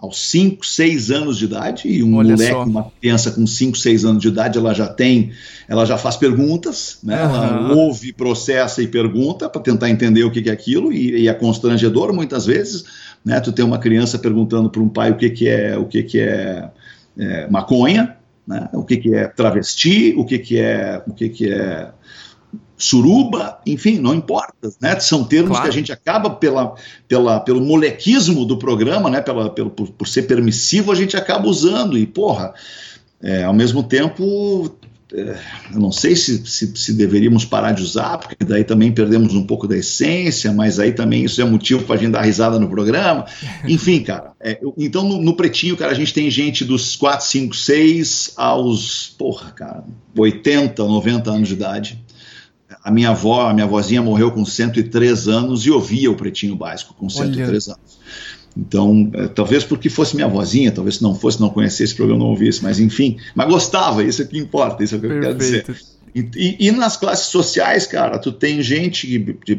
aos 0.00 0.30
5, 0.30 0.66
6 0.66 1.10
anos 1.10 1.36
de 1.36 1.44
idade, 1.44 1.88
e 1.88 2.02
um 2.02 2.16
Olha 2.16 2.30
moleque, 2.30 2.52
só. 2.52 2.64
uma 2.64 2.90
criança 3.00 3.30
com 3.30 3.46
5, 3.46 3.76
6 3.76 4.04
anos 4.04 4.22
de 4.22 4.28
idade, 4.28 4.58
ela 4.58 4.72
já 4.72 4.88
tem, 4.88 5.32
ela 5.68 5.84
já 5.84 5.98
faz 5.98 6.16
perguntas, 6.16 6.98
né? 7.02 7.22
Uhum. 7.22 7.34
Ela 7.34 7.74
ouve, 7.74 8.12
processa 8.12 8.82
e 8.82 8.88
pergunta 8.88 9.48
para 9.48 9.60
tentar 9.60 9.90
entender 9.90 10.24
o 10.24 10.30
que, 10.30 10.40
que 10.40 10.48
é 10.48 10.52
aquilo, 10.52 10.90
e, 10.90 11.22
e, 11.22 11.28
é 11.28 11.34
constrangedor 11.34 12.14
muitas 12.14 12.46
vezes, 12.46 12.84
né? 13.24 13.38
Tu 13.40 13.52
tem 13.52 13.64
uma 13.64 13.78
criança 13.78 14.18
perguntando 14.18 14.70
para 14.70 14.80
um 14.80 14.88
pai 14.88 15.10
o 15.10 15.16
que, 15.16 15.28
que 15.28 15.48
é 15.48 15.76
o 15.76 15.84
que, 15.84 16.02
que 16.02 16.18
é, 16.18 16.70
é 17.18 17.50
maconha, 17.50 18.16
né? 18.46 18.68
o 18.72 18.82
que, 18.82 18.96
que 18.96 19.14
é 19.14 19.28
travesti, 19.28 20.14
o 20.16 20.24
que, 20.24 20.38
que 20.38 20.58
é 20.58 21.02
o 21.06 21.12
que, 21.12 21.28
que 21.28 21.52
é 21.52 21.90
suruba, 22.80 23.58
enfim, 23.66 23.98
não 23.98 24.14
importa, 24.14 24.70
né? 24.80 24.98
São 25.00 25.22
termos 25.22 25.50
claro. 25.50 25.64
que 25.64 25.68
a 25.68 25.72
gente 25.72 25.92
acaba 25.92 26.30
pela, 26.30 26.74
pela, 27.06 27.38
pelo 27.40 27.60
molequismo 27.60 28.46
do 28.46 28.56
programa, 28.56 29.10
né? 29.10 29.20
Pela, 29.20 29.50
pelo, 29.50 29.68
por, 29.70 29.90
por 29.90 30.08
ser 30.08 30.22
permissivo, 30.22 30.90
a 30.90 30.94
gente 30.94 31.16
acaba 31.16 31.46
usando 31.46 31.98
e, 31.98 32.06
porra, 32.06 32.54
é, 33.22 33.44
ao 33.44 33.52
mesmo 33.52 33.82
tempo, 33.82 34.74
é, 35.12 35.36
eu 35.74 35.78
não 35.78 35.92
sei 35.92 36.16
se, 36.16 36.38
se, 36.46 36.74
se, 36.74 36.94
deveríamos 36.94 37.44
parar 37.44 37.72
de 37.72 37.82
usar, 37.82 38.16
porque 38.16 38.42
daí 38.42 38.64
também 38.64 38.90
perdemos 38.90 39.34
um 39.34 39.44
pouco 39.44 39.68
da 39.68 39.76
essência, 39.76 40.50
mas 40.50 40.78
aí 40.78 40.92
também 40.92 41.22
isso 41.22 41.38
é 41.42 41.44
motivo 41.44 41.84
para 41.84 41.96
a 41.96 41.98
gente 41.98 42.12
dar 42.12 42.22
risada 42.22 42.58
no 42.58 42.70
programa. 42.70 43.26
Enfim, 43.68 44.02
cara, 44.02 44.32
é, 44.40 44.58
então 44.78 45.06
no, 45.06 45.20
no, 45.20 45.36
Pretinho, 45.36 45.76
cara, 45.76 45.92
a 45.92 45.94
gente 45.94 46.14
tem 46.14 46.30
gente 46.30 46.64
dos 46.64 46.96
4, 46.96 47.26
5, 47.26 47.54
6 47.54 48.32
aos, 48.38 49.14
porra, 49.18 49.50
cara, 49.50 49.84
80, 50.16 50.82
90 50.82 51.30
anos 51.30 51.48
de 51.48 51.54
idade 51.54 52.02
a 52.82 52.90
minha 52.90 53.10
avó, 53.10 53.48
a 53.48 53.54
minha 53.54 53.66
vozinha 53.66 54.02
morreu 54.02 54.30
com 54.30 54.44
103 54.44 55.28
anos 55.28 55.66
e 55.66 55.70
ouvia 55.70 56.10
o 56.10 56.14
Pretinho 56.14 56.56
Básico 56.56 56.94
com 56.94 57.08
103 57.08 57.68
Olha. 57.68 57.76
anos. 57.76 58.00
Então, 58.56 59.10
é, 59.14 59.28
talvez 59.28 59.62
porque 59.62 59.88
fosse 59.88 60.16
minha 60.16 60.26
vozinha, 60.26 60.72
talvez 60.72 60.96
se 60.96 61.02
não 61.02 61.14
fosse, 61.14 61.40
não 61.40 61.50
conhecesse 61.50 61.84
esse 61.84 61.94
programa, 61.94 62.20
não 62.20 62.30
ouvisse, 62.30 62.62
mas 62.62 62.80
enfim, 62.80 63.16
mas 63.34 63.48
gostava, 63.48 64.02
isso 64.02 64.22
é 64.22 64.24
que 64.24 64.38
importa, 64.38 64.82
isso 64.82 64.94
é 64.94 64.98
o 64.98 65.00
que 65.00 65.06
Perfeito. 65.08 65.26
eu 65.26 65.36
quero 65.36 65.74
dizer. 65.74 65.90
E, 66.12 66.28
e, 66.34 66.68
e, 66.68 66.72
nas 66.72 66.96
classes 66.96 67.26
sociais, 67.26 67.86
cara, 67.86 68.18
tu 68.18 68.32
tem 68.32 68.60
gente 68.60 69.06
que, 69.06 69.54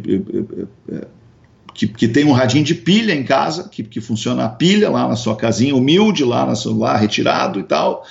que, 1.74 1.88
que, 1.88 2.08
tem 2.10 2.26
um 2.26 2.34
radinho 2.34 2.66
de 2.66 2.76
pilha 2.76 3.14
em 3.14 3.24
casa, 3.24 3.70
que, 3.70 3.84
que 3.84 4.02
funciona 4.02 4.44
a 4.44 4.50
pilha 4.50 4.90
lá 4.90 5.08
na 5.08 5.16
sua 5.16 5.38
casinha 5.38 5.74
humilde, 5.74 6.26
lá, 6.26 6.46
na 6.46 6.56
sua, 6.56 6.76
lá 6.76 6.98
retirado 6.98 7.60
e 7.60 7.64
tal 7.64 8.06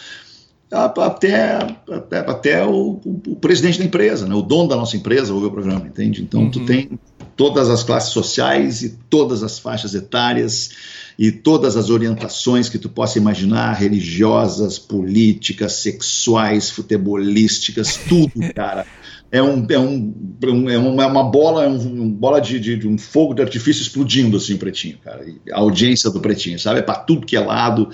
até, 0.71 1.59
até, 1.91 2.19
até 2.19 2.67
o, 2.67 3.01
o, 3.05 3.37
presidente 3.37 3.79
da 3.79 3.85
empresa, 3.85 4.27
né? 4.27 4.35
o 4.35 4.43
dono 4.43 4.69
da 4.69 4.77
nossa 4.77 4.97
empresa 4.97 5.35
ouve 5.35 5.47
o 5.47 5.51
programa, 5.51 5.87
entende? 5.87 6.23
Então 6.23 6.43
uhum. 6.43 6.51
tu 6.51 6.65
tem 6.65 6.99
todas 7.37 7.69
as 7.69 7.83
classes 7.83 8.11
sociais 8.11 8.83
e 8.83 8.91
todas 9.09 9.43
as 9.43 9.59
faixas 9.59 9.95
etárias 9.95 10.71
e 11.19 11.33
todas 11.33 11.77
as 11.77 11.91
orientações 11.91 12.69
que 12.69 12.79
tu 12.79 12.89
possa 12.89 13.19
imaginar, 13.19 13.73
religiosas, 13.73 14.79
políticas, 14.79 15.73
sexuais, 15.75 16.71
futebolísticas, 16.71 17.97
tudo, 18.09 18.33
cara. 18.55 18.87
É, 19.33 19.41
um, 19.41 19.65
é, 19.71 19.79
um, 19.79 20.71
é 20.71 20.77
uma, 20.77 21.03
é 21.05 21.07
uma 21.07 21.23
bola, 21.23 21.65
é 21.65 21.69
um, 21.69 22.11
bola 22.11 22.41
de, 22.41 22.59
de, 22.59 22.77
de, 22.77 22.89
um 22.89 22.99
fogo 22.99 23.33
de 23.33 23.43
artifício 23.43 23.81
explodindo 23.81 24.37
assim 24.37 24.55
o 24.55 24.59
pretinho, 24.59 24.99
cara. 24.99 25.25
A 25.53 25.61
audiência 25.61 26.11
do 26.11 26.21
pretinho, 26.21 26.59
sabe? 26.59 26.81
É 26.81 26.83
para 26.83 26.97
tudo 26.97 27.27
que 27.27 27.37
é 27.37 27.41
lado. 27.41 27.91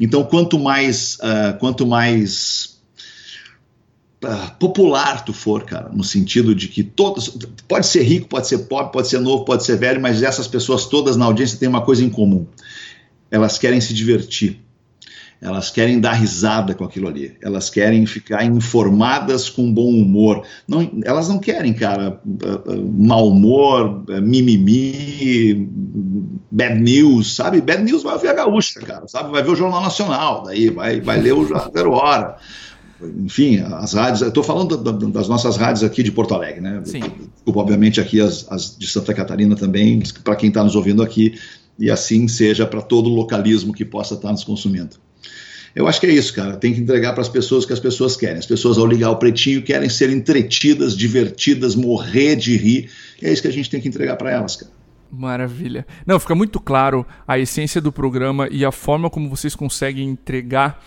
Então, 0.00 0.24
quanto 0.24 0.58
mais, 0.58 1.16
uh, 1.16 1.56
quanto 1.60 1.86
mais 1.86 2.80
uh, 4.24 4.58
popular 4.58 5.24
tu 5.24 5.32
for, 5.32 5.62
cara, 5.64 5.88
no 5.90 6.02
sentido 6.02 6.56
de 6.56 6.66
que 6.66 6.82
todos, 6.82 7.38
pode 7.68 7.86
ser 7.86 8.02
rico, 8.02 8.28
pode 8.28 8.48
ser 8.48 8.58
pobre, 8.58 8.92
pode 8.92 9.06
ser 9.06 9.20
novo, 9.20 9.44
pode 9.44 9.64
ser 9.64 9.76
velho, 9.76 10.00
mas 10.00 10.24
essas 10.24 10.48
pessoas 10.48 10.86
todas 10.86 11.16
na 11.16 11.24
audiência 11.24 11.56
têm 11.56 11.68
uma 11.68 11.82
coisa 11.82 12.04
em 12.04 12.10
comum. 12.10 12.46
Elas 13.30 13.58
querem 13.58 13.80
se 13.80 13.94
divertir. 13.94 14.60
Elas 15.40 15.70
querem 15.70 15.98
dar 15.98 16.12
risada 16.12 16.74
com 16.74 16.84
aquilo 16.84 17.08
ali. 17.08 17.34
Elas 17.42 17.70
querem 17.70 18.04
ficar 18.04 18.44
informadas 18.44 19.48
com 19.48 19.72
bom 19.72 19.88
humor. 19.88 20.44
Não, 20.68 20.90
elas 21.02 21.30
não 21.30 21.38
querem, 21.38 21.72
cara, 21.72 22.20
mau 22.98 23.28
humor, 23.28 24.04
mimimi, 24.22 25.66
bad 26.50 26.78
news, 26.78 27.34
sabe? 27.34 27.62
Bad 27.62 27.82
news 27.82 28.02
vai 28.02 28.18
ver 28.18 28.28
a 28.28 28.34
gaúcha, 28.34 28.80
cara, 28.80 29.08
sabe? 29.08 29.30
Vai 29.30 29.42
ver 29.42 29.50
o 29.50 29.56
Jornal 29.56 29.80
Nacional, 29.82 30.42
daí 30.42 30.68
vai, 30.68 31.00
vai 31.00 31.18
ler 31.18 31.32
o 31.32 31.46
Zero 31.46 31.92
Hora. 31.92 32.36
Enfim, 33.24 33.60
as 33.60 33.94
rádios, 33.94 34.20
eu 34.20 34.28
estou 34.28 34.42
falando 34.42 34.76
da, 34.76 34.92
da, 34.92 35.06
das 35.06 35.26
nossas 35.26 35.56
rádios 35.56 35.82
aqui 35.82 36.02
de 36.02 36.12
Porto 36.12 36.34
Alegre, 36.34 36.60
né? 36.60 36.82
Sim. 36.84 37.00
Desculpa, 37.34 37.60
obviamente, 37.60 37.98
aqui 37.98 38.20
as, 38.20 38.46
as 38.50 38.76
de 38.76 38.86
Santa 38.86 39.14
Catarina 39.14 39.56
também, 39.56 40.02
para 40.22 40.36
quem 40.36 40.50
está 40.50 40.62
nos 40.62 40.76
ouvindo 40.76 41.02
aqui, 41.02 41.32
e 41.78 41.90
assim 41.90 42.28
seja 42.28 42.66
para 42.66 42.82
todo 42.82 43.08
o 43.08 43.14
localismo 43.14 43.72
que 43.72 43.86
possa 43.86 44.12
estar 44.12 44.28
tá 44.28 44.32
nos 44.32 44.44
consumindo. 44.44 44.96
Eu 45.74 45.86
acho 45.86 46.00
que 46.00 46.06
é 46.06 46.10
isso, 46.10 46.34
cara. 46.34 46.56
Tem 46.56 46.74
que 46.74 46.80
entregar 46.80 47.12
para 47.12 47.20
as 47.22 47.28
pessoas 47.28 47.64
o 47.64 47.66
que 47.66 47.72
as 47.72 47.80
pessoas 47.80 48.16
querem. 48.16 48.38
As 48.38 48.46
pessoas, 48.46 48.78
ao 48.78 48.86
ligar 48.86 49.10
o 49.10 49.16
pretinho, 49.16 49.62
querem 49.62 49.88
ser 49.88 50.10
entretidas, 50.10 50.96
divertidas, 50.96 51.74
morrer 51.74 52.36
de 52.36 52.56
rir. 52.56 52.90
E 53.22 53.26
é 53.26 53.32
isso 53.32 53.42
que 53.42 53.48
a 53.48 53.52
gente 53.52 53.70
tem 53.70 53.80
que 53.80 53.88
entregar 53.88 54.16
para 54.16 54.30
elas, 54.30 54.56
cara. 54.56 54.72
Maravilha. 55.10 55.86
Não, 56.06 56.20
fica 56.20 56.34
muito 56.34 56.60
claro 56.60 57.04
a 57.26 57.38
essência 57.38 57.80
do 57.80 57.90
programa 57.90 58.48
e 58.50 58.64
a 58.64 58.70
forma 58.70 59.10
como 59.10 59.28
vocês 59.28 59.56
conseguem 59.56 60.08
entregar 60.08 60.80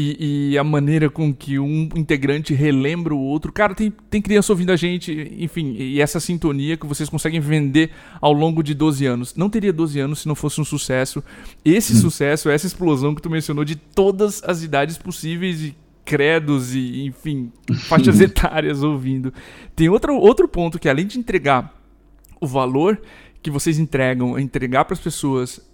e, 0.00 0.52
e, 0.52 0.58
a 0.58 0.62
maneira 0.62 1.10
com 1.10 1.34
que 1.34 1.58
um 1.58 1.88
integrante 1.96 2.54
relembra 2.54 3.12
o 3.12 3.18
outro. 3.18 3.52
Cara, 3.52 3.74
tem, 3.74 3.90
tem 4.08 4.22
criança 4.22 4.52
ouvindo 4.52 4.70
a 4.70 4.76
gente, 4.76 5.34
enfim, 5.36 5.74
e 5.76 6.00
essa 6.00 6.20
sintonia 6.20 6.76
que 6.76 6.86
vocês 6.86 7.08
conseguem 7.08 7.40
vender 7.40 7.90
ao 8.20 8.32
longo 8.32 8.62
de 8.62 8.74
12 8.74 9.04
anos. 9.06 9.34
Não 9.34 9.50
teria 9.50 9.72
12 9.72 9.98
anos 9.98 10.20
se 10.20 10.28
não 10.28 10.36
fosse 10.36 10.60
um 10.60 10.64
sucesso. 10.64 11.20
Esse 11.64 11.94
hum. 11.94 11.96
sucesso, 11.96 12.48
essa 12.48 12.64
explosão 12.64 13.12
que 13.12 13.20
tu 13.20 13.28
mencionou 13.28 13.64
de 13.64 13.74
todas 13.74 14.40
as 14.44 14.62
idades 14.62 14.96
possíveis 14.96 15.62
e 15.62 15.76
credos 16.04 16.76
e, 16.76 17.04
enfim, 17.04 17.50
faixas 17.88 18.20
etárias 18.20 18.84
ouvindo. 18.84 19.34
Tem 19.74 19.88
outro, 19.88 20.14
outro 20.14 20.46
ponto 20.46 20.78
que, 20.78 20.88
além 20.88 21.08
de 21.08 21.18
entregar 21.18 21.74
o 22.40 22.46
valor 22.46 23.02
que 23.42 23.50
vocês 23.50 23.80
entregam, 23.80 24.38
entregar 24.38 24.84
para 24.84 24.94
as 24.94 25.00
pessoas 25.00 25.67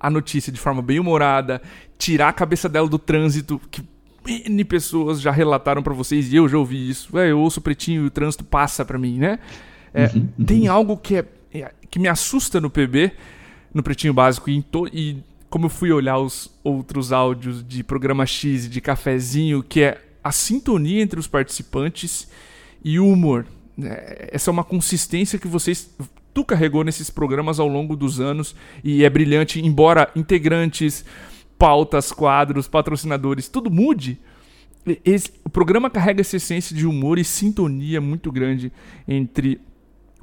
a 0.00 0.10
notícia 0.10 0.52
de 0.52 0.60
forma 0.60 0.82
bem 0.82 0.98
humorada, 0.98 1.60
tirar 1.98 2.28
a 2.28 2.32
cabeça 2.32 2.68
dela 2.68 2.88
do 2.88 2.98
trânsito, 2.98 3.60
que 3.70 3.82
N 4.26 4.64
pessoas 4.64 5.20
já 5.20 5.30
relataram 5.30 5.82
para 5.82 5.94
vocês, 5.94 6.32
e 6.32 6.36
eu 6.36 6.48
já 6.48 6.58
ouvi 6.58 6.88
isso. 6.88 7.18
É, 7.18 7.30
eu 7.30 7.40
ouço 7.40 7.60
o 7.60 7.62
pretinho 7.62 8.04
e 8.04 8.06
o 8.06 8.10
trânsito 8.10 8.44
passa 8.44 8.84
para 8.84 8.98
mim, 8.98 9.18
né? 9.18 9.38
É, 9.92 10.06
uhum, 10.06 10.28
uhum. 10.38 10.44
Tem 10.44 10.68
algo 10.68 10.96
que, 10.96 11.16
é, 11.16 11.24
é, 11.52 11.72
que 11.90 11.98
me 11.98 12.08
assusta 12.08 12.60
no 12.60 12.70
PB, 12.70 13.12
no 13.72 13.82
pretinho 13.82 14.12
básico, 14.12 14.50
e, 14.50 14.64
e 14.92 15.22
como 15.48 15.66
eu 15.66 15.70
fui 15.70 15.90
olhar 15.90 16.18
os 16.18 16.50
outros 16.62 17.12
áudios 17.12 17.66
de 17.66 17.82
programa 17.82 18.26
X 18.26 18.66
e 18.66 18.68
de 18.68 18.80
cafezinho, 18.80 19.62
que 19.62 19.82
é 19.82 20.00
a 20.22 20.30
sintonia 20.30 21.02
entre 21.02 21.18
os 21.18 21.26
participantes 21.26 22.28
e 22.84 22.98
o 22.98 23.08
humor. 23.08 23.46
É, 23.82 24.30
essa 24.32 24.50
é 24.50 24.52
uma 24.52 24.64
consistência 24.64 25.38
que 25.38 25.48
vocês 25.48 25.90
tu 26.38 26.44
carregou 26.44 26.84
nesses 26.84 27.10
programas 27.10 27.58
ao 27.58 27.66
longo 27.66 27.96
dos 27.96 28.20
anos 28.20 28.54
e 28.84 29.02
é 29.02 29.10
brilhante, 29.10 29.60
embora 29.60 30.08
integrantes, 30.14 31.04
pautas, 31.58 32.12
quadros, 32.12 32.68
patrocinadores, 32.68 33.48
tudo 33.48 33.68
mude. 33.68 34.20
Esse, 35.04 35.32
o 35.44 35.50
programa 35.50 35.90
carrega 35.90 36.20
essa 36.20 36.36
essência 36.36 36.76
de 36.76 36.86
humor 36.86 37.18
e 37.18 37.24
sintonia 37.24 38.00
muito 38.00 38.30
grande 38.30 38.70
entre 39.08 39.60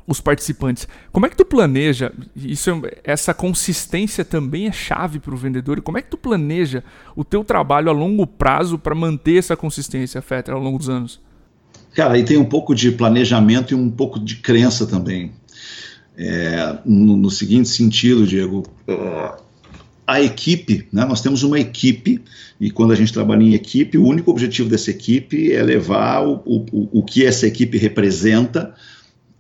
os 0.08 0.22
participantes. 0.22 0.88
Como 1.12 1.26
é 1.26 1.30
que 1.30 1.36
tu 1.36 1.44
planeja? 1.44 2.14
Isso, 2.34 2.70
é, 2.70 2.98
essa 3.04 3.34
consistência 3.34 4.24
também 4.24 4.68
é 4.68 4.72
chave 4.72 5.20
para 5.20 5.34
o 5.34 5.38
vendedor. 5.38 5.80
E 5.80 5.82
como 5.82 5.98
é 5.98 6.02
que 6.02 6.10
tu 6.10 6.16
planeja 6.18 6.82
o 7.14 7.26
teu 7.26 7.44
trabalho 7.44 7.90
a 7.90 7.94
longo 7.94 8.26
prazo 8.26 8.80
para 8.80 8.96
manter 8.96 9.38
essa 9.38 9.58
consistência, 9.58 10.22
Fetter, 10.22 10.54
ao 10.54 10.62
longo 10.62 10.78
dos 10.78 10.88
anos? 10.88 11.20
Cara, 11.94 12.14
aí 12.14 12.24
tem 12.24 12.38
um 12.38 12.46
pouco 12.46 12.74
de 12.74 12.92
planejamento 12.92 13.74
e 13.74 13.76
um 13.76 13.90
pouco 13.90 14.18
de 14.18 14.38
crença 14.38 14.88
também. 14.88 15.34
É, 16.18 16.78
no, 16.86 17.18
no, 17.18 17.30
seguinte 17.30 17.68
sentido, 17.68 18.26
Diego, 18.26 18.64
a 20.08 20.22
equipe, 20.22 20.88
né, 20.92 21.04
nós 21.04 21.22
temos 21.22 21.44
uma 21.44 21.60
equipe, 21.60 22.22
e 22.60 22.72
quando 22.72 22.94
a 22.94 22.96
gente 22.96 23.12
trabalha 23.12 23.44
em 23.44 23.54
equipe, 23.54 23.98
o 23.98 24.06
único 24.06 24.32
objetivo 24.32 24.70
dessa 24.70 24.92
equipe 24.92 25.52
é 25.52 25.62
levar 25.62 26.26
o, 26.26 26.42
o, 26.46 27.00
o 27.00 27.04
que 27.04 27.26
essa 27.26 27.46
equipe 27.46 27.78
representa 27.78 28.74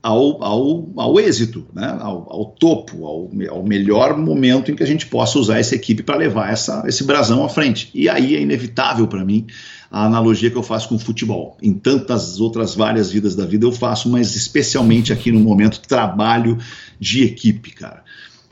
ao, 0.06 0.44
ao, 0.44 0.90
ao 0.98 1.20
êxito, 1.20 1.66
né, 1.74 1.98
ao, 2.00 2.32
ao 2.32 2.46
topo, 2.46 3.06
ao, 3.06 3.32
ao, 3.50 3.64
melhor 3.64 4.16
momento 4.18 4.70
em 4.70 4.76
que 4.76 4.84
a 4.84 4.88
gente 4.88 5.08
possa 5.08 5.40
usar 5.40 5.60
essa 5.60 5.74
equipe 5.74 6.04
para 6.04 6.16
levar 6.16 6.52
essa, 6.52 6.84
esse 6.88 7.04
brasão 7.04 7.44
à 7.44 7.50
frente. 7.50 7.90
E 7.92 8.08
aí 8.08 8.36
é 8.36 8.42
inevitável 8.42 9.08
para 9.08 9.26
mim 9.26 9.48
a 9.90 10.06
analogia 10.06 10.50
que 10.50 10.58
eu 10.58 10.64
faço 10.64 10.90
com 10.90 10.96
o 10.96 11.00
futebol. 11.00 11.58
Em 11.62 11.74
tantas 11.74 12.40
outras 12.40 12.76
várias 12.76 13.12
vidas 13.12 13.36
da 13.36 13.46
vida 13.46 13.66
eu 13.66 13.72
faço, 13.72 14.10
mas 14.10 14.36
especialmente 14.36 15.14
aqui 15.14 15.32
no 15.32 15.40
momento 15.40 15.80
trabalho 15.80 16.58
de 17.00 17.24
equipe, 17.24 17.72
cara. 17.72 18.04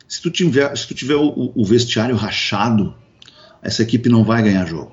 Se 0.07 0.21
tu 0.21 0.29
tiver, 0.29 0.75
se 0.77 0.87
tu 0.87 0.93
tiver 0.93 1.15
o, 1.15 1.51
o 1.55 1.65
vestiário 1.65 2.15
rachado, 2.15 2.93
essa 3.61 3.81
equipe 3.81 4.09
não 4.09 4.23
vai 4.23 4.43
ganhar 4.43 4.65
jogo. 4.65 4.91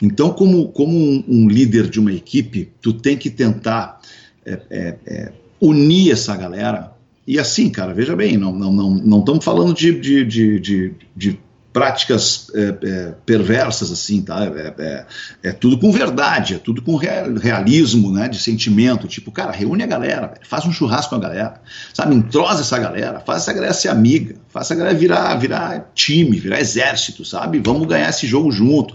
Então, 0.00 0.30
como, 0.30 0.68
como 0.68 0.96
um, 0.96 1.24
um 1.26 1.48
líder 1.48 1.88
de 1.88 1.98
uma 2.00 2.12
equipe, 2.12 2.70
tu 2.80 2.92
tem 2.92 3.16
que 3.16 3.30
tentar 3.30 4.00
é, 4.44 4.60
é, 4.70 4.98
é, 5.06 5.32
unir 5.60 6.12
essa 6.12 6.36
galera. 6.36 6.92
E 7.26 7.38
assim, 7.38 7.70
cara, 7.70 7.94
veja 7.94 8.14
bem, 8.14 8.36
não 8.36 8.52
estamos 8.52 8.76
não, 8.76 8.90
não, 8.94 9.24
não 9.24 9.40
falando 9.40 9.74
de, 9.74 9.98
de, 9.98 10.24
de, 10.24 10.94
de 11.16 11.38
práticas 11.76 12.50
é, 12.54 12.74
é, 12.82 13.14
perversas 13.26 13.92
assim, 13.92 14.22
tá? 14.22 14.46
É, 14.46 14.74
é, 14.78 15.06
é, 15.42 15.52
tudo 15.52 15.78
com 15.78 15.92
verdade, 15.92 16.54
é 16.54 16.58
tudo 16.58 16.80
com 16.80 16.96
realismo, 16.96 18.10
né? 18.10 18.30
De 18.30 18.38
sentimento, 18.38 19.06
tipo, 19.06 19.30
cara, 19.30 19.52
reúne 19.52 19.82
a 19.82 19.86
galera, 19.86 20.32
faz 20.48 20.64
um 20.64 20.72
churrasco 20.72 21.10
com 21.10 21.16
a 21.16 21.18
galera, 21.18 21.60
sabe? 21.92 22.14
Entrosa 22.14 22.62
essa 22.62 22.78
galera, 22.78 23.20
faz 23.20 23.42
essa 23.42 23.52
galera 23.52 23.74
ser 23.74 23.88
amiga, 23.90 24.36
faz 24.48 24.68
essa 24.68 24.74
galera 24.74 24.96
virar, 24.96 25.34
virar 25.34 25.90
time, 25.94 26.40
virar 26.40 26.60
exército, 26.60 27.26
sabe? 27.26 27.60
Vamos 27.62 27.86
ganhar 27.86 28.08
esse 28.08 28.26
jogo 28.26 28.50
junto. 28.50 28.94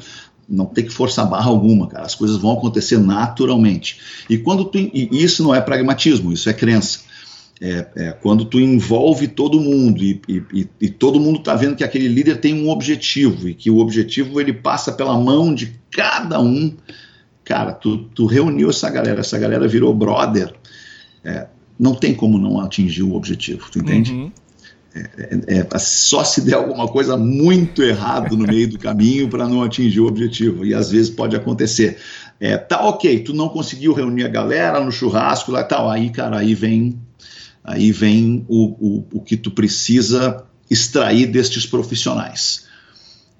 Não 0.49 0.65
tem 0.65 0.83
que 0.83 0.91
forçar 0.91 1.29
barra 1.29 1.51
alguma, 1.51 1.87
cara. 1.87 2.03
As 2.03 2.15
coisas 2.15 2.37
vão 2.37 2.53
acontecer 2.53 2.97
naturalmente. 2.97 3.99
E 4.27 4.39
quando 4.39 4.65
tu, 4.65 4.79
e 4.79 5.07
isso 5.11 5.43
não 5.43 5.53
é 5.53 5.61
pragmatismo, 5.61 6.33
isso 6.33 6.49
é 6.49 6.53
crença 6.53 7.10
é, 7.61 7.87
é, 7.95 8.11
quando 8.11 8.43
tu 8.43 8.59
envolve 8.59 9.27
todo 9.27 9.61
mundo 9.61 10.03
e, 10.03 10.19
e, 10.27 10.67
e 10.81 10.89
todo 10.89 11.19
mundo 11.19 11.37
está 11.37 11.53
vendo 11.53 11.75
que 11.75 11.83
aquele 11.83 12.07
líder 12.07 12.37
tem 12.37 12.55
um 12.55 12.69
objetivo 12.69 13.47
e 13.47 13.53
que 13.53 13.69
o 13.69 13.77
objetivo 13.77 14.41
ele 14.41 14.51
passa 14.51 14.91
pela 14.91 15.15
mão 15.19 15.53
de 15.53 15.79
cada 15.91 16.41
um, 16.41 16.75
cara, 17.43 17.71
tu, 17.71 17.99
tu 18.15 18.25
reuniu 18.25 18.71
essa 18.71 18.89
galera, 18.89 19.19
essa 19.19 19.37
galera 19.37 19.67
virou 19.67 19.93
brother, 19.93 20.51
é, 21.23 21.45
não 21.77 21.93
tem 21.93 22.15
como 22.15 22.39
não 22.39 22.59
atingir 22.59 23.03
o 23.03 23.13
objetivo, 23.13 23.69
tu 23.71 23.77
entende? 23.77 24.11
Uhum. 24.11 24.31
É, 24.93 24.99
é, 25.47 25.57
é, 25.59 25.79
só 25.79 26.23
se 26.23 26.41
der 26.41 26.55
alguma 26.55 26.87
coisa 26.87 27.15
muito 27.15 27.81
errado 27.83 28.35
no 28.35 28.45
meio 28.45 28.69
do 28.69 28.79
caminho 28.79 29.29
para 29.29 29.47
não 29.47 29.61
atingir 29.61 29.99
o 29.99 30.07
objetivo, 30.07 30.65
e 30.65 30.73
às 30.73 30.89
vezes 30.89 31.11
pode 31.11 31.35
acontecer. 31.35 31.97
É, 32.39 32.57
tá 32.57 32.83
ok, 32.87 33.19
tu 33.19 33.33
não 33.33 33.49
conseguiu 33.49 33.93
reunir 33.93 34.25
a 34.25 34.27
galera 34.27 34.83
no 34.83 34.91
churrasco 34.91 35.51
lá 35.51 35.63
tal, 35.63 35.87
aí 35.87 36.09
cara, 36.09 36.39
aí 36.39 36.55
vem 36.55 36.99
Aí 37.63 37.91
vem 37.91 38.45
o, 38.47 38.65
o, 38.79 39.07
o 39.13 39.21
que 39.21 39.37
tu 39.37 39.51
precisa 39.51 40.45
extrair 40.69 41.27
destes 41.27 41.65
profissionais, 41.65 42.65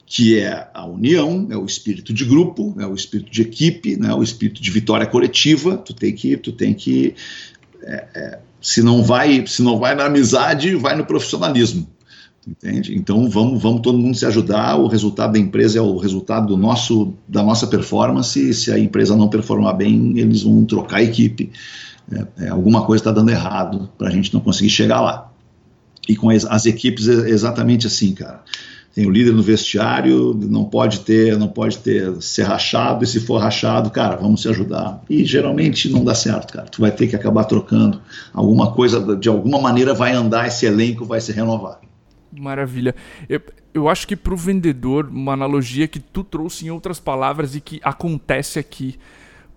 que 0.05 0.38
é 0.38 0.69
a 0.73 0.86
união, 0.86 1.47
é 1.49 1.57
o 1.57 1.65
espírito 1.65 2.13
de 2.13 2.25
grupo, 2.25 2.75
é 2.79 2.86
o 2.86 2.93
espírito 2.93 3.31
de 3.31 3.41
equipe, 3.41 3.95
né, 3.95 4.13
o 4.13 4.21
espírito 4.21 4.62
de 4.62 4.69
vitória 4.69 5.07
coletiva. 5.07 5.77
Tu 5.77 5.93
tem 5.93 6.13
que, 6.13 6.38
tu 6.38 6.51
tem 6.51 6.73
que, 6.73 7.15
é, 7.81 8.07
é, 8.13 8.39
se 8.62 8.84
não 8.84 9.01
vai, 9.01 9.45
se 9.47 9.62
não 9.62 9.79
vai 9.79 9.95
na 9.95 10.05
amizade, 10.05 10.75
vai 10.75 10.95
no 10.95 11.05
profissionalismo. 11.05 11.88
Entende? 12.47 12.95
Então 12.95 13.30
vamos, 13.30 13.62
vamos 13.62 13.82
todo 13.82 13.97
mundo 13.97 14.17
se 14.17 14.25
ajudar. 14.25 14.75
O 14.77 14.88
resultado 14.88 15.34
da 15.34 15.39
empresa 15.39 15.77
é 15.77 15.82
o 15.82 15.97
resultado 15.97 16.47
do 16.47 16.58
nosso, 16.58 17.13
da 17.27 17.43
nossa 17.43 17.67
performance. 17.67 18.54
Se 18.54 18.71
a 18.71 18.80
empresa 18.80 19.15
não 19.15 19.30
performar 19.30 19.77
bem, 19.77 20.17
eles 20.17 20.41
vão 20.41 20.65
trocar 20.65 20.97
a 20.97 21.04
equipe 21.04 21.51
é, 22.12 22.45
é, 22.45 22.49
alguma 22.49 22.86
coisa 22.86 23.01
está 23.01 23.12
dando 23.12 23.30
errado 23.30 23.89
para 23.97 24.10
a 24.10 24.12
gente 24.12 24.34
não 24.34 24.41
conseguir 24.41 24.69
chegar 24.69 25.01
lá. 25.01 25.32
E 26.08 26.15
com 26.15 26.30
as, 26.30 26.45
as, 26.45 26.65
equipes 26.65 27.08
é 27.08 27.30
exatamente 27.30 27.88
assim, 27.88 28.13
cara. 28.13 28.41
Tem 28.93 29.08
o 29.08 29.10
líder 29.10 29.32
no 29.32 29.41
vestiário, 29.41 30.34
não 30.34 30.65
pode 30.65 30.99
ter, 31.01 31.38
não 31.38 31.47
pode 31.47 31.77
ter 31.77 32.21
ser 32.21 32.43
rachado, 32.43 33.06
e 33.06 33.08
se 33.08 33.21
for 33.21 33.38
rachado, 33.38 33.89
cara, 33.89 34.17
vamos 34.17 34.41
se 34.41 34.49
ajudar. 34.49 35.01
E 35.10 35.23
geralmente 35.23 35.89
não 35.89 36.04
dá 36.04 36.13
certo, 36.13 36.51
cara. 36.51 36.67
Tu 36.67 36.82
vai 36.82 36.91
ter 36.91 37.08
que 37.08 37.15
acabar 37.15 37.45
trocando. 37.45 38.01
Alguma 38.34 38.73
coisa, 38.73 39.15
de 39.15 39.30
alguma 39.30 39.62
maneira, 39.62 39.93
vai 39.93 40.12
andar, 40.12 40.47
esse 40.47 40.65
elenco 40.65 41.06
vai 41.06 41.21
se 41.21 41.32
renovar. 41.32 41.80
Maravilha. 42.31 42.95
Eu, 43.27 43.41
eu 43.73 43.89
acho 43.89 44.07
que 44.07 44.15
para 44.15 44.33
o 44.33 44.37
vendedor, 44.37 45.07
uma 45.07 45.33
analogia 45.33 45.87
que 45.87 45.99
tu 45.99 46.23
trouxe 46.23 46.65
em 46.65 46.69
outras 46.69 46.99
palavras 46.99 47.55
e 47.55 47.61
que 47.61 47.79
acontece 47.83 48.59
aqui 48.59 48.97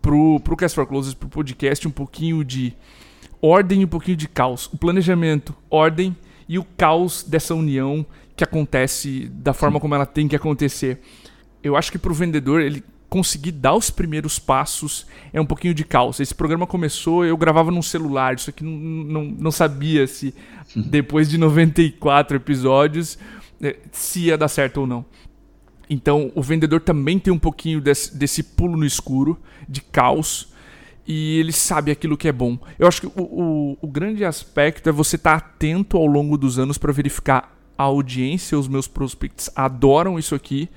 pro, 0.00 0.40
pro 0.40 0.56
Cast 0.56 0.74
for 0.74 0.86
Closes, 0.86 1.14
pro 1.14 1.28
podcast, 1.28 1.86
um 1.86 1.90
pouquinho 1.90 2.44
de 2.44 2.74
ordem 3.40 3.82
e 3.82 3.84
um 3.84 3.88
pouquinho 3.88 4.16
de 4.16 4.28
caos. 4.28 4.66
O 4.72 4.76
planejamento, 4.76 5.54
ordem 5.70 6.16
e 6.48 6.58
o 6.58 6.64
caos 6.64 7.22
dessa 7.22 7.54
união 7.54 8.04
que 8.36 8.44
acontece 8.44 9.30
da 9.32 9.52
forma 9.52 9.78
como 9.78 9.94
ela 9.94 10.06
tem 10.06 10.26
que 10.26 10.36
acontecer. 10.36 11.00
Eu 11.62 11.76
acho 11.76 11.90
que 11.90 11.98
pro 11.98 12.12
vendedor, 12.12 12.60
ele 12.60 12.82
conseguir 13.08 13.52
dar 13.52 13.74
os 13.74 13.90
primeiros 13.90 14.38
passos 14.38 15.06
é 15.32 15.40
um 15.40 15.46
pouquinho 15.46 15.74
de 15.74 15.84
caos. 15.84 16.20
Esse 16.20 16.34
programa 16.34 16.66
começou, 16.66 17.24
eu 17.24 17.36
gravava 17.36 17.70
num 17.70 17.82
celular, 17.82 18.34
isso 18.34 18.50
aqui 18.50 18.64
não, 18.64 18.72
não, 18.72 19.24
não 19.24 19.50
sabia 19.50 20.06
se 20.06 20.34
depois 20.74 21.28
de 21.28 21.38
94 21.38 22.36
episódios 22.36 23.18
eh, 23.62 23.76
se 23.92 24.24
ia 24.24 24.38
dar 24.38 24.48
certo 24.48 24.78
ou 24.78 24.86
não. 24.86 25.04
Então 25.88 26.32
o 26.34 26.42
vendedor 26.42 26.80
também 26.80 27.18
tem 27.18 27.32
um 27.32 27.38
pouquinho 27.38 27.80
desse, 27.80 28.16
desse 28.16 28.42
pulo 28.42 28.76
no 28.76 28.84
escuro, 28.84 29.38
de 29.68 29.80
caos, 29.80 30.52
e 31.06 31.38
ele 31.38 31.52
sabe 31.52 31.90
aquilo 31.90 32.16
que 32.16 32.26
é 32.26 32.32
bom. 32.32 32.58
Eu 32.78 32.88
acho 32.88 33.02
que 33.02 33.06
o, 33.06 33.22
o, 33.22 33.78
o 33.82 33.86
grande 33.86 34.24
aspecto 34.24 34.88
é 34.88 34.92
você 34.92 35.16
estar 35.16 35.40
tá 35.40 35.46
atento 35.46 35.96
ao 35.96 36.06
longo 36.06 36.38
dos 36.38 36.58
anos 36.58 36.78
para 36.78 36.92
verificar 36.92 37.54
a 37.76 37.82
audiência, 37.84 38.58
os 38.58 38.68
meus 38.68 38.88
prospects 38.88 39.50
adoram 39.54 40.18
isso 40.18 40.34
aqui 40.34 40.68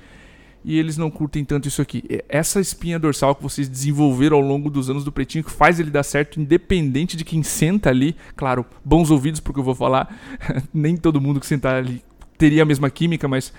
e 0.64 0.78
eles 0.78 0.96
não 0.96 1.10
curtem 1.10 1.44
tanto 1.44 1.68
isso 1.68 1.80
aqui. 1.80 2.02
Essa 2.28 2.60
espinha 2.60 2.98
dorsal 2.98 3.34
que 3.34 3.42
vocês 3.42 3.68
desenvolveram 3.68 4.36
ao 4.36 4.42
longo 4.42 4.70
dos 4.70 4.90
anos 4.90 5.04
do 5.04 5.12
Pretinho 5.12 5.44
que 5.44 5.50
faz 5.50 5.78
ele 5.80 5.90
dar 5.90 6.02
certo, 6.02 6.40
independente 6.40 7.16
de 7.16 7.24
quem 7.24 7.42
senta 7.42 7.90
ali. 7.90 8.16
Claro, 8.36 8.64
bons 8.84 9.10
ouvidos 9.10 9.40
porque 9.40 9.60
eu 9.60 9.64
vou 9.64 9.74
falar. 9.74 10.14
Nem 10.72 10.96
todo 10.96 11.20
mundo 11.20 11.40
que 11.40 11.46
sentar 11.46 11.76
ali 11.76 12.02
teria 12.36 12.62
a 12.62 12.66
mesma 12.66 12.88
química, 12.88 13.26
mas 13.26 13.52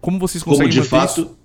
como 0.00 0.18
vocês 0.18 0.42
conseguem 0.42 0.72
como 0.72 0.82
de 0.82 0.88
fato, 0.88 1.20
isso? 1.20 1.36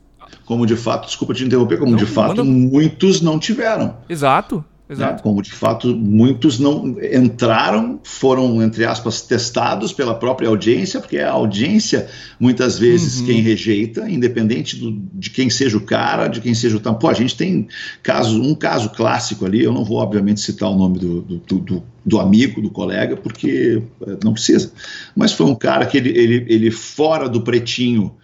Como 0.45 0.65
de 0.65 0.75
fato, 0.75 1.05
desculpa 1.05 1.33
te 1.33 1.43
interromper, 1.43 1.77
como 1.77 1.91
não, 1.91 1.97
de 1.97 2.05
fato 2.05 2.37
manda... 2.37 2.43
muitos 2.43 3.21
não 3.21 3.37
tiveram. 3.37 3.97
Exato. 4.09 4.65
Exato. 4.91 5.13
Né? 5.13 5.19
Como 5.21 5.41
de 5.41 5.51
fato 5.51 5.95
muitos 5.95 6.59
não 6.59 6.97
entraram, 7.01 7.99
foram, 8.03 8.61
entre 8.61 8.85
aspas, 8.85 9.21
testados 9.21 9.93
pela 9.93 10.13
própria 10.13 10.49
audiência, 10.49 10.99
porque 10.99 11.17
é 11.17 11.23
a 11.23 11.31
audiência, 11.31 12.07
muitas 12.39 12.77
vezes, 12.77 13.19
uhum. 13.19 13.25
quem 13.25 13.41
rejeita, 13.41 14.09
independente 14.09 14.75
do, 14.75 14.91
de 15.13 15.29
quem 15.29 15.49
seja 15.49 15.77
o 15.77 15.81
cara, 15.81 16.27
de 16.27 16.41
quem 16.41 16.53
seja 16.53 16.77
o 16.77 16.79
tampão. 16.79 17.09
A 17.09 17.13
gente 17.13 17.35
tem 17.35 17.67
caso, 18.03 18.41
um 18.41 18.53
caso 18.53 18.89
clássico 18.89 19.45
ali, 19.45 19.63
eu 19.63 19.71
não 19.71 19.85
vou, 19.85 19.97
obviamente, 19.97 20.41
citar 20.41 20.69
o 20.69 20.75
nome 20.75 20.99
do, 20.99 21.21
do, 21.21 21.59
do, 21.59 21.83
do 22.05 22.19
amigo, 22.19 22.61
do 22.61 22.69
colega, 22.69 23.15
porque 23.15 23.81
eh, 24.01 24.17
não 24.23 24.33
precisa. 24.33 24.71
Mas 25.15 25.31
foi 25.31 25.45
um 25.45 25.55
cara 25.55 25.85
que 25.85 25.97
ele, 25.97 26.09
ele, 26.09 26.45
ele 26.49 26.71
fora 26.71 27.29
do 27.29 27.41
pretinho 27.41 28.15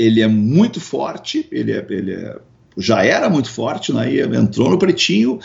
ele 0.00 0.22
é 0.22 0.26
muito 0.26 0.80
forte, 0.80 1.46
ele, 1.52 1.72
é, 1.72 1.86
ele 1.90 2.14
é, 2.14 2.38
já 2.78 3.04
era 3.04 3.28
muito 3.28 3.50
forte, 3.50 3.92
né? 3.92 4.10
E 4.10 4.20
entrou 4.20 4.70
no 4.70 4.78
pretinho. 4.78 5.38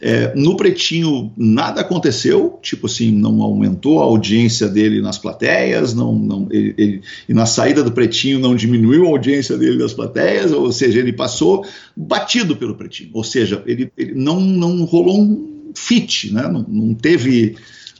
É, 0.00 0.34
no 0.34 0.56
pretinho 0.56 1.30
nada 1.36 1.82
aconteceu, 1.82 2.58
tipo 2.62 2.86
assim, 2.86 3.12
não 3.12 3.42
aumentou 3.42 4.00
a 4.00 4.04
audiência 4.04 4.66
dele 4.66 5.02
nas 5.02 5.18
plateias, 5.18 5.92
não, 5.92 6.14
não, 6.14 6.48
ele, 6.50 6.74
ele, 6.78 7.02
e 7.28 7.34
na 7.34 7.44
saída 7.44 7.84
do 7.84 7.92
pretinho 7.92 8.38
não 8.38 8.56
diminuiu 8.56 9.06
a 9.06 9.10
audiência 9.10 9.58
dele 9.58 9.76
nas 9.76 9.92
plateias, 9.92 10.52
ou 10.52 10.72
seja, 10.72 10.98
ele 10.98 11.12
passou 11.12 11.66
batido 11.94 12.56
pelo 12.56 12.76
pretinho, 12.76 13.10
ou 13.12 13.22
seja, 13.22 13.62
ele, 13.66 13.92
ele 13.96 14.14
não, 14.14 14.40
não 14.40 14.84
rolou 14.84 15.20
um 15.20 15.70
fit, 15.74 16.32
né? 16.32 16.48
não, 16.48 16.64
não 16.66 16.94
teve 16.94 17.56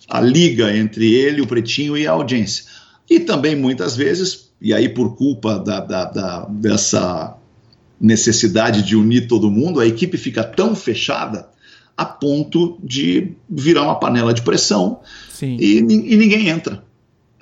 a 0.08 0.20
liga 0.20 0.74
entre 0.74 1.12
ele, 1.14 1.42
o 1.42 1.46
pretinho 1.46 1.98
e 1.98 2.06
a 2.06 2.12
audiência. 2.12 2.64
E 3.08 3.20
também 3.20 3.54
muitas 3.54 3.94
vezes 3.94 4.50
e 4.60 4.74
aí 4.74 4.88
por 4.88 5.16
culpa 5.16 5.58
da, 5.58 5.80
da, 5.80 6.04
da, 6.04 6.44
dessa 6.46 7.36
necessidade 8.00 8.82
de 8.82 8.94
unir 8.94 9.26
todo 9.26 9.50
mundo, 9.50 9.80
a 9.80 9.86
equipe 9.86 10.18
fica 10.18 10.44
tão 10.44 10.74
fechada 10.74 11.48
a 12.00 12.04
ponto 12.06 12.78
de 12.82 13.32
virar 13.46 13.82
uma 13.82 14.00
panela 14.00 14.32
de 14.32 14.40
pressão 14.40 15.00
e, 15.60 15.76
e, 15.78 16.16
ninguém 16.16 16.48
entra. 16.48 16.82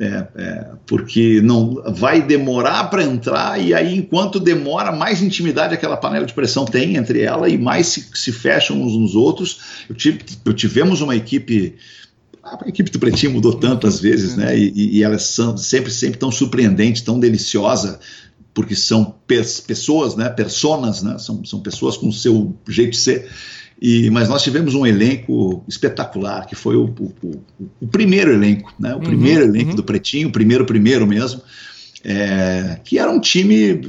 É, 0.00 0.26
é, 0.36 0.66
porque 0.86 1.40
não 1.42 1.82
vai 1.92 2.22
demorar 2.22 2.84
para 2.84 3.02
entrar 3.02 3.60
e 3.60 3.74
aí 3.74 3.96
enquanto 3.96 4.38
demora 4.38 4.92
mais 4.92 5.20
intimidade 5.20 5.74
aquela 5.74 5.96
panela 5.96 6.24
de 6.24 6.32
pressão 6.32 6.64
tem 6.64 6.94
entre 6.94 7.20
ela 7.20 7.48
e 7.48 7.58
mais 7.58 7.88
se, 7.88 8.08
se 8.14 8.30
fecham 8.30 8.80
uns 8.80 8.96
nos 8.96 9.16
outros 9.16 9.58
eu, 9.88 9.96
tive, 9.96 10.20
eu 10.44 10.54
tivemos 10.54 11.00
uma 11.00 11.16
equipe 11.16 11.74
a 12.44 12.68
equipe 12.68 12.92
do 12.92 12.98
Pretinho 13.00 13.32
mudou 13.32 13.54
tantas 13.54 14.00
vezes, 14.00 14.36
né? 14.36 14.56
E, 14.56 14.98
e 14.98 15.02
elas 15.02 15.24
são 15.24 15.56
sempre, 15.56 15.90
sempre 15.90 16.18
tão 16.18 16.30
surpreendentes, 16.30 17.02
tão 17.02 17.20
deliciosa, 17.20 18.00
porque 18.54 18.74
são 18.74 19.14
pessoas, 19.66 20.16
né? 20.16 20.28
Personas, 20.28 21.02
né? 21.02 21.18
São, 21.18 21.44
são 21.44 21.60
pessoas 21.60 21.96
com 21.96 22.08
o 22.08 22.12
seu 22.12 22.56
jeito 22.66 22.92
de 22.92 22.96
ser. 22.96 23.28
E, 23.80 24.10
mas 24.10 24.28
nós 24.28 24.42
tivemos 24.42 24.74
um 24.74 24.84
elenco 24.84 25.64
espetacular, 25.68 26.46
que 26.46 26.56
foi 26.56 26.74
o, 26.74 26.86
o, 26.98 27.40
o, 27.80 27.86
primeiro 27.86 28.32
elenco, 28.32 28.72
né? 28.78 28.92
O 28.92 28.96
uhum, 28.96 29.04
primeiro 29.04 29.44
elenco 29.44 29.70
uhum. 29.70 29.76
do 29.76 29.84
Pretinho, 29.84 30.28
o 30.28 30.32
primeiro, 30.32 30.66
primeiro 30.66 31.06
mesmo. 31.06 31.40
é, 32.04 32.80
que 32.84 32.98
era 32.98 33.10
um 33.10 33.20
time 33.20 33.80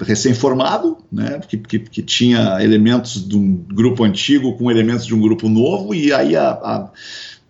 recém-formado, 0.00 0.98
né, 1.10 1.40
que, 1.48 1.56
que, 1.58 1.78
que, 1.78 2.02
tinha 2.02 2.58
elementos 2.62 3.26
de 3.26 3.36
um 3.36 3.56
grupo 3.56 4.04
antigo 4.04 4.56
com 4.56 4.70
elementos 4.70 5.06
de 5.06 5.14
um 5.14 5.20
grupo 5.20 5.48
novo, 5.48 5.94
e 5.94 6.12
aí 6.12 6.36
a, 6.36 6.50
a, 6.50 6.90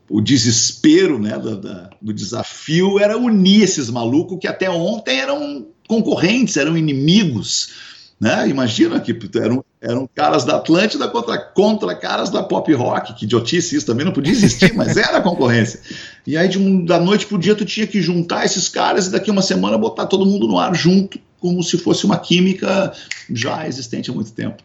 o 0.09 0.21
desespero 0.21 1.19
né, 1.19 1.39
da, 1.39 1.91
do 2.01 2.13
desafio 2.13 2.99
era 2.99 3.17
unir 3.17 3.63
esses 3.63 3.89
malucos 3.91 4.39
que 4.41 4.47
até 4.47 4.69
ontem 4.71 5.19
eram 5.19 5.67
concorrentes, 5.89 6.57
eram 6.57 6.77
inimigos. 6.77 7.71
Né? 8.21 8.49
Imagina 8.49 9.01
que 9.01 9.17
eram, 9.37 9.64
eram 9.85 10.09
caras 10.13 10.45
da 10.45 10.57
Atlântida 10.57 11.07
contra, 11.09 11.39
contra 11.39 11.95
caras 11.95 12.31
da 12.31 12.43
pop 12.43 12.73
rock, 12.73 13.15
que 13.15 13.27
idiotice 13.27 13.77
isso 13.77 13.87
também 13.87 14.05
não 14.05 14.13
podia 14.13 14.33
existir, 14.33 14.73
mas 14.75 14.97
era 14.97 15.19
a 15.19 15.21
concorrência. 15.21 15.79
E 16.27 16.37
aí, 16.37 16.49
de 16.49 16.59
um, 16.59 16.83
da 16.83 16.99
noite 16.99 17.27
pro 17.27 17.39
dia, 17.39 17.55
tu 17.55 17.67
tinha 17.67 17.87
que 17.87 18.01
juntar 18.01 18.47
esses 18.47 18.69
caras 18.69 19.07
e 19.07 19.13
daqui 19.13 19.31
uma 19.31 19.43
semana 19.43 19.77
botar 19.77 20.07
todo 20.07 20.25
mundo 20.25 20.49
no 20.49 20.59
ar 20.59 20.75
junto, 20.75 21.19
como 21.39 21.63
se 21.63 21.77
fosse 21.77 22.07
uma 22.07 22.17
química 22.17 22.93
já 23.31 23.69
existente 23.69 24.11
há 24.11 24.15
muito 24.15 24.33
tempo. 24.33 24.63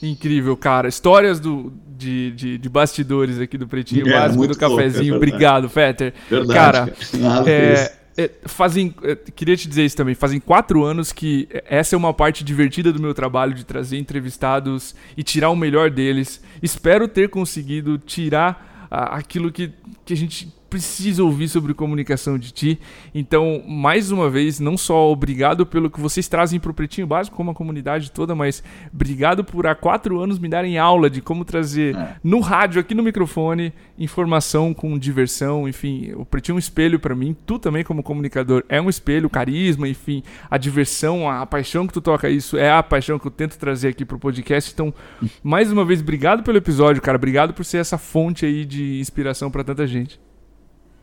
Incrível, 0.00 0.56
cara. 0.56 0.88
Histórias 0.88 1.40
do, 1.40 1.72
de, 1.98 2.30
de, 2.30 2.58
de 2.58 2.68
bastidores 2.68 3.40
aqui 3.40 3.58
do 3.58 3.66
Pretinho 3.66 4.08
é, 4.08 4.12
Básico 4.12 4.46
do 4.46 4.56
Cafezinho. 4.56 5.10
Louco, 5.10 5.14
é 5.14 5.16
Obrigado, 5.16 5.68
Fetter. 5.68 6.14
Verdade, 6.30 6.52
cara, 6.54 6.92
cara. 7.20 7.50
É, 7.50 7.72
é, 7.74 7.99
fazem, 8.44 8.94
é, 9.02 9.14
queria 9.14 9.56
te 9.56 9.68
dizer 9.68 9.84
isso 9.84 9.96
também, 9.96 10.14
fazem 10.14 10.40
quatro 10.40 10.84
anos 10.84 11.12
que 11.12 11.48
essa 11.66 11.94
é 11.94 11.98
uma 11.98 12.12
parte 12.12 12.42
divertida 12.42 12.92
do 12.92 13.00
meu 13.00 13.14
trabalho 13.14 13.54
de 13.54 13.64
trazer 13.64 13.98
entrevistados 13.98 14.94
e 15.16 15.22
tirar 15.22 15.50
o 15.50 15.56
melhor 15.56 15.90
deles. 15.90 16.42
Espero 16.62 17.06
ter 17.06 17.28
conseguido 17.28 17.98
tirar 17.98 18.88
ah, 18.90 19.16
aquilo 19.16 19.52
que, 19.52 19.72
que 20.04 20.12
a 20.12 20.16
gente 20.16 20.52
precisa 20.70 21.24
ouvir 21.24 21.48
sobre 21.48 21.74
comunicação 21.74 22.38
de 22.38 22.52
ti. 22.52 22.80
Então, 23.12 23.62
mais 23.66 24.12
uma 24.12 24.30
vez, 24.30 24.60
não 24.60 24.76
só 24.76 25.10
obrigado 25.10 25.66
pelo 25.66 25.90
que 25.90 26.00
vocês 26.00 26.28
trazem 26.28 26.60
para 26.60 26.70
o 26.70 26.74
Pretinho 26.74 27.08
Básico, 27.08 27.36
como 27.36 27.50
a 27.50 27.54
comunidade 27.54 28.12
toda, 28.12 28.34
mas 28.34 28.62
obrigado 28.94 29.42
por 29.42 29.66
há 29.66 29.74
quatro 29.74 30.20
anos 30.20 30.38
me 30.38 30.48
darem 30.48 30.78
aula 30.78 31.10
de 31.10 31.20
como 31.20 31.44
trazer 31.44 31.96
é. 31.96 32.16
no 32.22 32.38
rádio, 32.38 32.80
aqui 32.80 32.94
no 32.94 33.02
microfone, 33.02 33.72
informação 33.98 34.72
com 34.72 34.96
diversão. 34.96 35.68
Enfim, 35.68 36.12
o 36.14 36.24
Pretinho 36.24 36.54
é 36.54 36.56
um 36.56 36.58
espelho 36.58 37.00
para 37.00 37.14
mim. 37.14 37.36
Tu 37.44 37.58
também, 37.58 37.82
como 37.82 38.02
comunicador, 38.02 38.62
é 38.68 38.80
um 38.80 38.88
espelho, 38.88 39.28
carisma, 39.28 39.88
enfim, 39.88 40.22
a 40.48 40.56
diversão, 40.56 41.28
a 41.28 41.44
paixão 41.44 41.86
que 41.86 41.92
tu 41.92 42.00
toca 42.00 42.30
isso 42.30 42.56
é 42.56 42.70
a 42.70 42.82
paixão 42.82 43.18
que 43.18 43.26
eu 43.26 43.30
tento 43.30 43.58
trazer 43.58 43.88
aqui 43.88 44.04
para 44.04 44.16
o 44.16 44.20
podcast. 44.20 44.72
Então, 44.72 44.94
mais 45.42 45.72
uma 45.72 45.84
vez, 45.84 46.00
obrigado 46.00 46.44
pelo 46.44 46.58
episódio, 46.58 47.02
cara. 47.02 47.16
Obrigado 47.16 47.52
por 47.52 47.64
ser 47.64 47.78
essa 47.78 47.98
fonte 47.98 48.46
aí 48.46 48.64
de 48.64 49.00
inspiração 49.00 49.50
para 49.50 49.64
tanta 49.64 49.84
gente. 49.86 50.20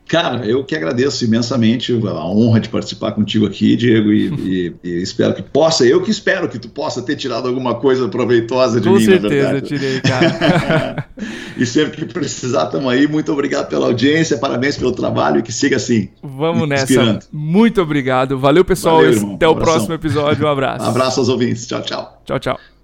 Cara, 0.07 0.45
eu 0.45 0.63
que 0.63 0.75
agradeço 0.75 1.25
imensamente 1.25 1.91
a 1.91 2.25
honra 2.25 2.59
de 2.59 2.69
participar 2.69 3.11
contigo 3.11 3.45
aqui, 3.45 3.75
Diego, 3.75 4.11
e, 4.11 4.27
e, 4.39 4.75
e, 4.83 5.01
espero 5.01 5.33
que 5.33 5.41
possa, 5.41 5.85
eu 5.85 6.01
que 6.01 6.09
espero 6.09 6.47
que 6.47 6.57
tu 6.57 6.69
possa 6.69 7.01
ter 7.01 7.15
tirado 7.15 7.47
alguma 7.47 7.75
coisa 7.75 8.07
proveitosa 8.07 8.79
de 8.79 8.87
Com 8.87 8.95
mim, 8.95 9.05
certeza, 9.05 9.23
na 9.23 9.29
verdade. 9.29 9.73
eu 9.73 9.79
tirei, 9.79 10.01
cara. 10.01 11.05
e 11.57 11.65
sempre 11.65 12.05
que 12.05 12.13
precisar, 12.13 12.65
estamos 12.65 12.91
aí. 12.91 13.07
Muito 13.07 13.31
obrigado 13.31 13.67
pela 13.67 13.87
audiência, 13.87 14.37
parabéns 14.37 14.77
pelo 14.77 14.93
trabalho 14.93 15.39
e 15.39 15.43
que 15.43 15.51
siga 15.51 15.75
assim. 15.75 16.09
Vamos 16.23 16.67
nessa. 16.69 17.19
Muito 17.31 17.81
obrigado. 17.81 18.37
Valeu, 18.39 18.63
pessoal. 18.63 18.97
Valeu, 18.97 19.33
Até 19.35 19.47
um 19.47 19.51
o 19.51 19.55
próximo 19.55 19.93
episódio. 19.93 20.45
Um 20.45 20.49
abraço. 20.49 20.85
Um 20.85 20.89
abraço 20.89 21.19
aos 21.19 21.29
ouvintes. 21.29 21.67
Tchau, 21.67 21.81
tchau. 21.81 22.21
Tchau, 22.25 22.39
tchau. 22.39 22.76